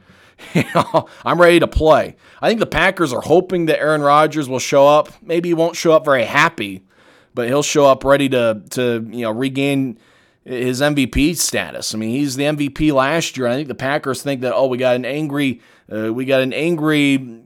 [0.53, 2.17] You know, I'm ready to play.
[2.41, 5.09] I think the Packers are hoping that Aaron Rodgers will show up.
[5.21, 6.83] Maybe he won't show up very happy,
[7.33, 9.97] but he'll show up ready to to you know regain
[10.43, 11.95] his MVP status.
[11.95, 13.47] I mean, he's the MVP last year.
[13.47, 15.61] I think the Packers think that oh, we got an angry,
[15.91, 17.42] uh, we got an angry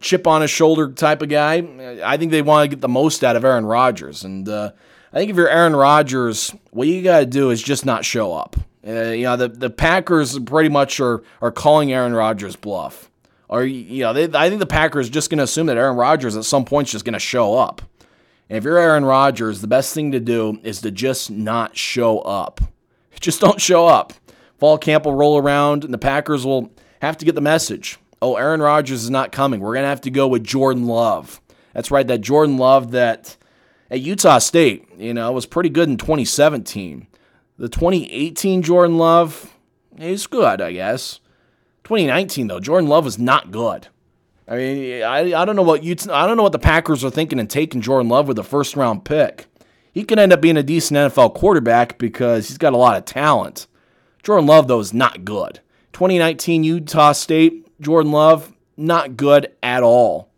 [0.00, 1.56] chip on his shoulder type of guy.
[2.04, 4.70] I think they want to get the most out of Aaron Rodgers, and uh,
[5.12, 8.34] I think if you're Aaron Rodgers, what you got to do is just not show
[8.34, 8.56] up.
[8.86, 13.10] Uh, you know, the, the Packers pretty much are, are calling Aaron Rodgers bluff.
[13.48, 16.36] Or, you know, they, I think the Packers just going to assume that Aaron Rodgers
[16.36, 17.82] at some point is just going to show up.
[18.48, 22.20] And if you're Aaron Rodgers, the best thing to do is to just not show
[22.20, 22.60] up.
[23.20, 24.12] Just don't show up.
[24.58, 26.70] Fall camp will roll around, and the Packers will
[27.02, 27.98] have to get the message.
[28.20, 29.60] Oh, Aaron Rodgers is not coming.
[29.60, 31.40] We're going to have to go with Jordan Love.
[31.72, 33.36] That's right, that Jordan Love that
[33.90, 37.06] at Utah State, you know, was pretty good in 2017.
[37.58, 39.54] The 2018 Jordan Love
[39.96, 41.20] is good, I guess.
[41.84, 43.88] 2019 though, Jordan Love was not good.
[44.46, 47.10] I mean, I, I don't know what you I don't know what the Packers are
[47.10, 49.46] thinking in taking Jordan Love with a first round pick.
[49.92, 53.04] He could end up being a decent NFL quarterback because he's got a lot of
[53.04, 53.66] talent.
[54.22, 55.60] Jordan Love though is not good.
[55.92, 60.28] 2019 Utah State Jordan Love not good at all.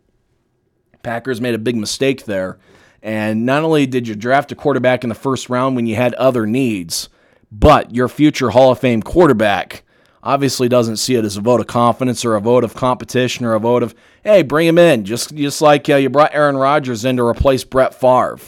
[1.03, 2.59] Packers made a big mistake there.
[3.03, 6.13] And not only did you draft a quarterback in the first round when you had
[6.15, 7.09] other needs,
[7.51, 9.83] but your future Hall of Fame quarterback
[10.23, 13.53] obviously doesn't see it as a vote of confidence or a vote of competition or
[13.53, 15.03] a vote of, hey, bring him in.
[15.03, 18.39] Just, just like uh, you brought Aaron Rodgers in to replace Brett Favre.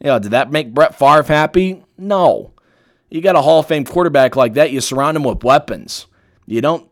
[0.00, 1.84] Know, did that make Brett Favre happy?
[1.96, 2.52] No.
[3.10, 6.06] You got a Hall of Fame quarterback like that, you surround him with weapons.
[6.46, 6.89] You don't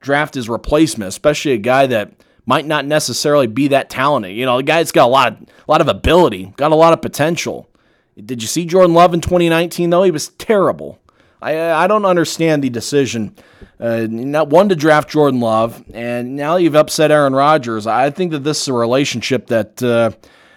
[0.00, 2.12] draft his replacement, especially a guy that
[2.46, 4.34] might not necessarily be that talented.
[4.34, 6.92] You know, the guy's got a lot of, a lot of ability, got a lot
[6.92, 7.68] of potential.
[8.16, 10.02] Did you see Jordan Love in 2019 though?
[10.02, 10.98] He was terrible.
[11.40, 13.36] I I don't understand the decision.
[13.78, 17.86] Uh, not one to draft Jordan Love, and now you've upset Aaron Rodgers.
[17.86, 20.10] I think that this is a relationship that uh,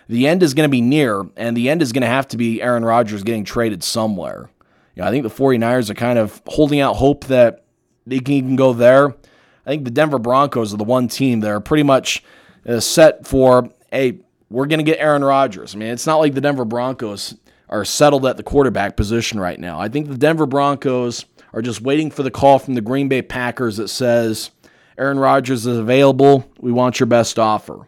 [0.08, 2.38] the end is going to be near, and the end is going to have to
[2.38, 4.50] be Aaron Rodgers getting traded somewhere.
[4.96, 7.64] You know, I think the 49ers are kind of holding out hope that
[8.08, 9.16] they can even go there.
[9.66, 12.24] I think the Denver Broncos are the one team that are pretty much
[12.68, 15.76] uh, set for, hey, we're going to get Aaron Rodgers.
[15.76, 17.36] I mean, it's not like the Denver Broncos
[17.70, 19.80] are settled at the quarterback position right now.
[19.80, 23.22] I think the Denver Broncos are just waiting for the call from the Green Bay
[23.22, 24.52] Packers that says,
[24.98, 26.50] Aaron Rodgers is available.
[26.60, 27.88] We want your best offer.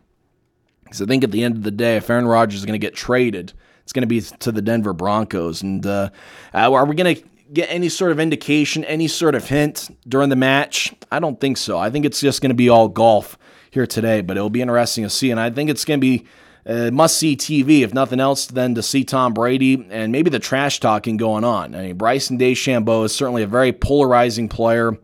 [0.83, 2.85] Because I think at the end of the day, if Aaron Rodgers is going to
[2.85, 3.53] get traded,
[3.83, 5.61] it's going to be to the Denver Broncos.
[5.61, 6.09] And uh,
[6.53, 7.23] are we going to
[7.53, 10.93] get any sort of indication, any sort of hint during the match?
[11.11, 11.77] I don't think so.
[11.77, 13.37] I think it's just going to be all golf
[13.71, 15.31] here today, but it'll be interesting to see.
[15.31, 16.25] And I think it's going to be
[16.65, 20.39] uh, must see TV, if nothing else, than to see Tom Brady and maybe the
[20.39, 21.75] trash talking going on.
[21.75, 24.97] I mean, Bryson DeChambeau is certainly a very polarizing player.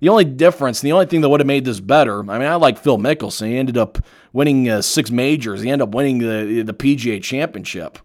[0.00, 2.56] The only difference, the only thing that would have made this better, I mean, I
[2.56, 3.46] like Phil Mickelson.
[3.46, 3.98] He ended up
[4.32, 5.62] winning uh, six majors.
[5.62, 7.98] He ended up winning the, the PGA championship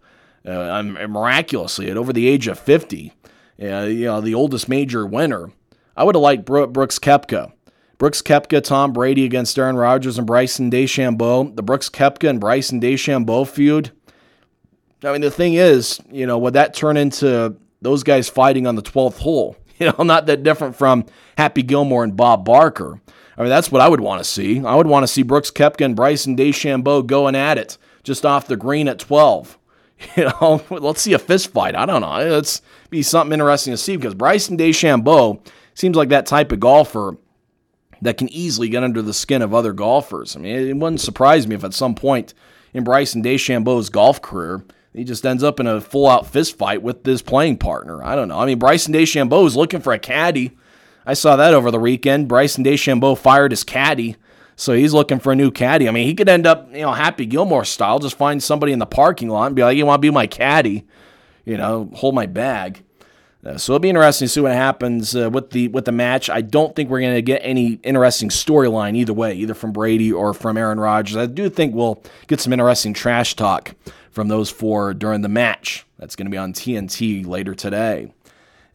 [0.45, 3.13] uh, miraculously at over the age of 50.
[3.61, 5.51] Uh, you know, the oldest major winner.
[5.95, 7.51] I would have liked Brooks Koepka.
[7.97, 11.53] Brooks Koepka, Tom Brady against Aaron Rodgers and Bryson DeChambeau.
[11.55, 13.91] The Brooks Koepka and Bryson DeChambeau feud.
[15.03, 18.75] I mean, the thing is, you know, would that turn into those guys fighting on
[18.75, 19.55] the 12th hole?
[19.79, 21.05] You know, not that different from
[21.37, 22.99] Happy Gilmore and Bob Barker.
[23.37, 24.59] I mean, that's what I would want to see.
[24.59, 28.47] I would want to see Brooks Koepka and Bryson DeChambeau going at it just off
[28.47, 29.57] the green at 12.
[30.17, 31.75] You know, let's see a fist fight.
[31.75, 32.37] I don't know.
[32.37, 37.17] It's be something interesting to see because Bryson DeChambeau seems like that type of golfer
[38.01, 40.35] that can easily get under the skin of other golfers.
[40.35, 42.33] I mean, it wouldn't surprise me if at some point
[42.73, 44.63] in Bryson DeChambeau's golf career,
[44.93, 48.03] he just ends up in a full out fist fight with his playing partner.
[48.03, 48.39] I don't know.
[48.39, 50.57] I mean, Bryson DeChambeau is looking for a caddy.
[51.05, 52.27] I saw that over the weekend.
[52.27, 54.15] Bryson DeChambeau fired his caddy,
[54.55, 55.87] so he's looking for a new caddy.
[55.87, 58.79] I mean, he could end up, you know, Happy Gilmore style, just find somebody in
[58.79, 60.85] the parking lot and be like, "You want to be my caddy?"
[61.49, 62.83] You know, hold my bag.
[63.43, 66.29] Uh, so it'll be interesting to see what happens uh, with the with the match.
[66.29, 70.11] I don't think we're going to get any interesting storyline either way, either from Brady
[70.11, 71.17] or from Aaron Rodgers.
[71.17, 73.75] I do think we'll get some interesting trash talk
[74.11, 75.85] from those four during the match.
[75.97, 78.11] That's going to be on TNT later today.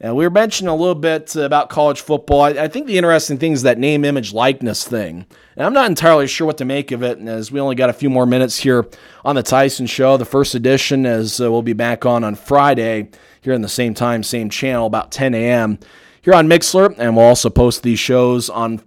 [0.00, 2.42] And we were mentioning a little bit about college football.
[2.42, 5.24] I, I, think the interesting thing is that name, image, likeness thing.
[5.56, 7.94] And I'm not entirely sure what to make of it, as we only got a
[7.94, 8.86] few more minutes here
[9.24, 10.16] on the Tyson Show.
[10.16, 13.94] The first edition, as uh, we'll be back on on Friday here in the same
[13.94, 15.78] time, same channel, about 10 a.m.
[16.22, 18.80] here on Mixlr, and we'll also post these shows on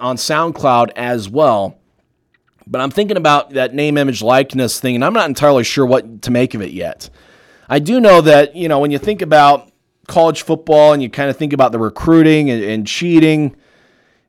[0.00, 1.78] on SoundCloud as well.
[2.68, 6.22] But I'm thinking about that name, image, likeness thing, and I'm not entirely sure what
[6.22, 7.10] to make of it yet.
[7.68, 9.71] I do know that you know when you think about
[10.08, 13.56] college football and you kind of think about the recruiting and, and cheating,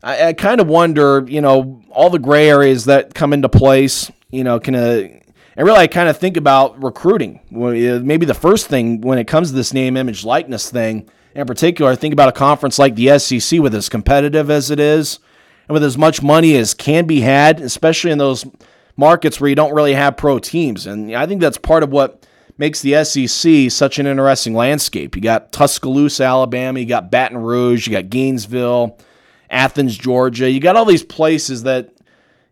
[0.01, 4.11] I, I kind of wonder, you know, all the gray areas that come into place.
[4.31, 5.07] You know, kind of uh,
[5.55, 7.39] and really, I kind of think about recruiting.
[7.51, 11.91] Maybe the first thing when it comes to this name, image, likeness thing, in particular,
[11.91, 15.19] I think about a conference like the SEC with as competitive as it is
[15.67, 18.45] and with as much money as can be had, especially in those
[18.97, 20.87] markets where you don't really have pro teams.
[20.87, 22.25] And I think that's part of what
[22.57, 25.15] makes the SEC such an interesting landscape.
[25.15, 28.97] You got Tuscaloosa, Alabama, you got Baton Rouge, you got Gainesville,
[29.49, 30.49] Athens, Georgia.
[30.49, 31.93] You got all these places that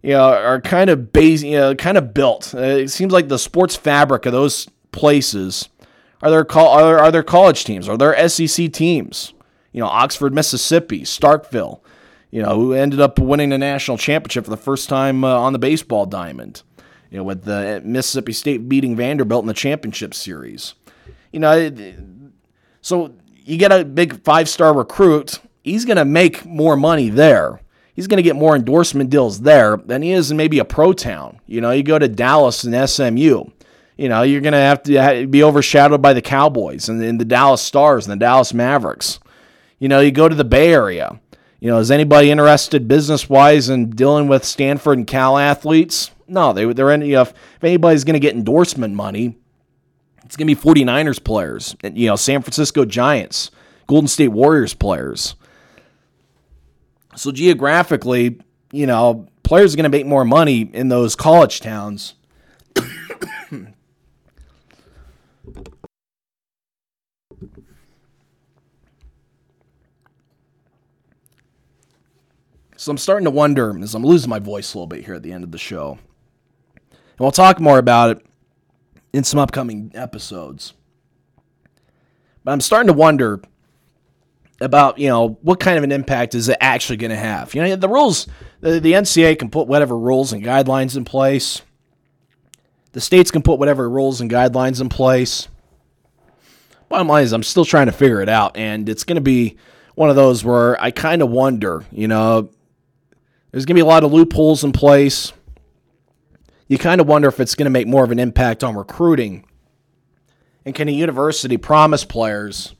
[0.02, 2.54] you know, are kind of base, you know, kind of built.
[2.54, 5.70] It seems like the sports fabric of those places
[6.22, 9.34] are their are, are their college teams, are their SEC teams.
[9.72, 11.82] You know, Oxford, Mississippi, Starkville.
[12.32, 15.52] You know, who ended up winning the national championship for the first time uh, on
[15.52, 16.64] the baseball diamond.
[17.12, 20.74] You know, with the Mississippi State beating Vanderbilt in the championship series.
[21.32, 21.72] You know,
[22.82, 25.40] so you get a big five star recruit.
[25.64, 27.62] He's going to make more money there
[27.94, 30.94] he's going to get more endorsement deals there than he is in maybe a pro
[30.94, 31.40] town.
[31.48, 33.46] You know, you go to Dallas and SMU.
[33.98, 37.26] You know, you're going to have to be overshadowed by the Cowboys and, and the
[37.26, 39.20] Dallas Stars and the Dallas Mavericks.
[39.80, 41.20] You know, you go to the Bay Area.
[41.62, 46.10] You know, is anybody interested business wise in dealing with Stanford and Cal athletes?
[46.28, 49.38] No, they, they're in, you know, if, if anybody's going to get endorsement money,
[50.26, 53.52] it's going to be 49ers players, and, you know, San Francisco Giants,
[53.86, 55.36] Golden State Warriors players.
[57.16, 58.40] So geographically,
[58.72, 62.16] you know, players are going to make more money in those college towns.
[72.82, 75.22] So I'm starting to wonder as I'm losing my voice a little bit here at
[75.22, 76.00] the end of the show.
[76.90, 78.26] And we'll talk more about it
[79.14, 80.74] in some upcoming episodes.
[82.44, 83.40] But I'm starting to wonder
[84.62, 87.54] about you know what kind of an impact is it actually going to have.
[87.54, 88.26] You know the rules,
[88.62, 91.62] the, the NCAA can put whatever rules and guidelines in place.
[92.94, 95.50] The states can put whatever rules and guidelines in place.
[96.90, 99.58] Bottom line is, I'm still trying to figure it out, and it's going to be
[99.94, 101.86] one of those where I kind of wonder.
[101.92, 102.50] You know,
[103.52, 105.34] there's going to be a lot of loopholes in place.
[106.68, 109.46] You kind of wonder if it's going to make more of an impact on recruiting.
[110.66, 112.76] And can a university promise players?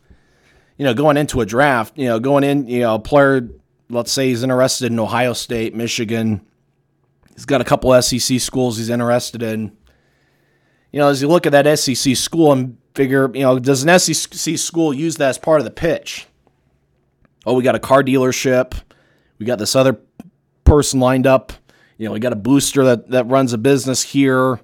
[0.82, 3.48] you know, going into a draft, you know, going in, you know, a player,
[3.92, 6.44] let's say he's interested in Ohio State, Michigan.
[7.36, 9.78] He's got a couple SEC schools he's interested in.
[10.92, 14.00] you know, as you look at that SEC school and figure, you know, does an
[14.00, 16.26] SEC school use that as part of the pitch?
[17.46, 18.74] Oh, we got a car dealership.
[19.38, 19.94] We got this other
[20.72, 21.52] person lined up.
[21.98, 24.62] You know, we got a booster that, that runs a business here.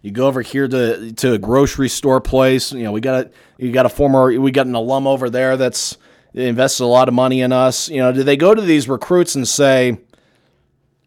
[0.00, 2.72] You go over here to to a grocery store place.
[2.72, 5.58] You know, we got a you got a former we got an alum over there
[5.58, 5.98] that's
[6.32, 7.90] invested a lot of money in us.
[7.90, 9.98] You know, do they go to these recruits and say,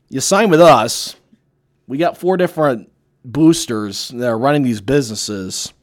[0.10, 1.16] "You sign with us.
[1.88, 2.92] We got four different
[3.26, 5.74] boosters that are running these businesses.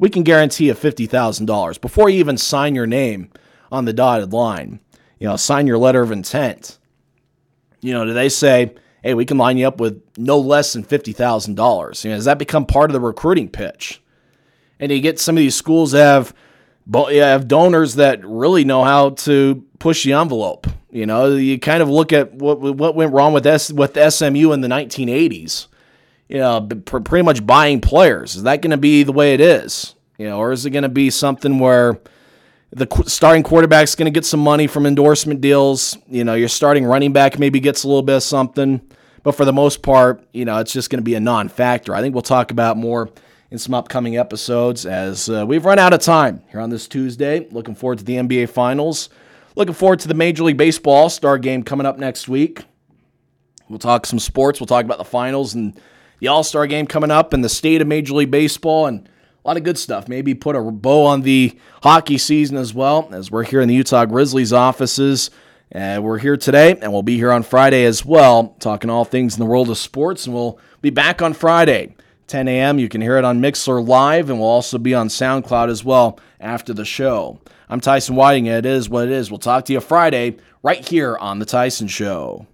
[0.00, 3.30] We can guarantee you fifty thousand dollars before you even sign your name
[3.70, 4.80] on the dotted line.
[5.20, 6.78] You know, sign your letter of intent."
[7.86, 8.74] You know, do they say?
[9.06, 12.04] hey, we can line you up with no less than $50,000.
[12.04, 14.02] You know, does that become part of the recruiting pitch?
[14.80, 16.34] And you get some of these schools have,
[16.92, 20.66] have donors that really know how to push the envelope.
[20.90, 24.50] You know, you kind of look at what what went wrong with S, with SMU
[24.52, 25.68] in the 1980s.
[26.28, 28.34] You know, pretty much buying players.
[28.34, 29.94] Is that going to be the way it is?
[30.18, 32.00] You know, or is it going to be something where
[32.70, 35.96] the starting quarterback's going to get some money from endorsement deals?
[36.08, 38.80] You know, your starting running back maybe gets a little bit of something.
[39.22, 41.94] But for the most part, you know, it's just going to be a non factor.
[41.94, 43.10] I think we'll talk about more
[43.50, 47.48] in some upcoming episodes as uh, we've run out of time here on this Tuesday.
[47.50, 49.08] Looking forward to the NBA Finals.
[49.54, 52.64] Looking forward to the Major League Baseball All Star game coming up next week.
[53.68, 54.60] We'll talk some sports.
[54.60, 55.80] We'll talk about the finals and
[56.18, 59.08] the All Star game coming up and the state of Major League Baseball and
[59.46, 60.08] a lot of good stuff.
[60.08, 63.76] Maybe put a bow on the hockey season as well as we're here in the
[63.76, 65.30] Utah Grizzlies offices.
[65.70, 69.34] And we're here today, and we'll be here on Friday as well, talking all things
[69.34, 70.26] in the world of sports.
[70.26, 71.94] And we'll be back on Friday,
[72.26, 72.80] 10 a.m.
[72.80, 76.18] You can hear it on Mixlr Live, and we'll also be on SoundCloud as well
[76.40, 77.38] after the show.
[77.68, 78.46] I'm Tyson Whiting.
[78.46, 79.30] It is what it is.
[79.30, 82.46] We'll talk to you Friday right here on The Tyson Show.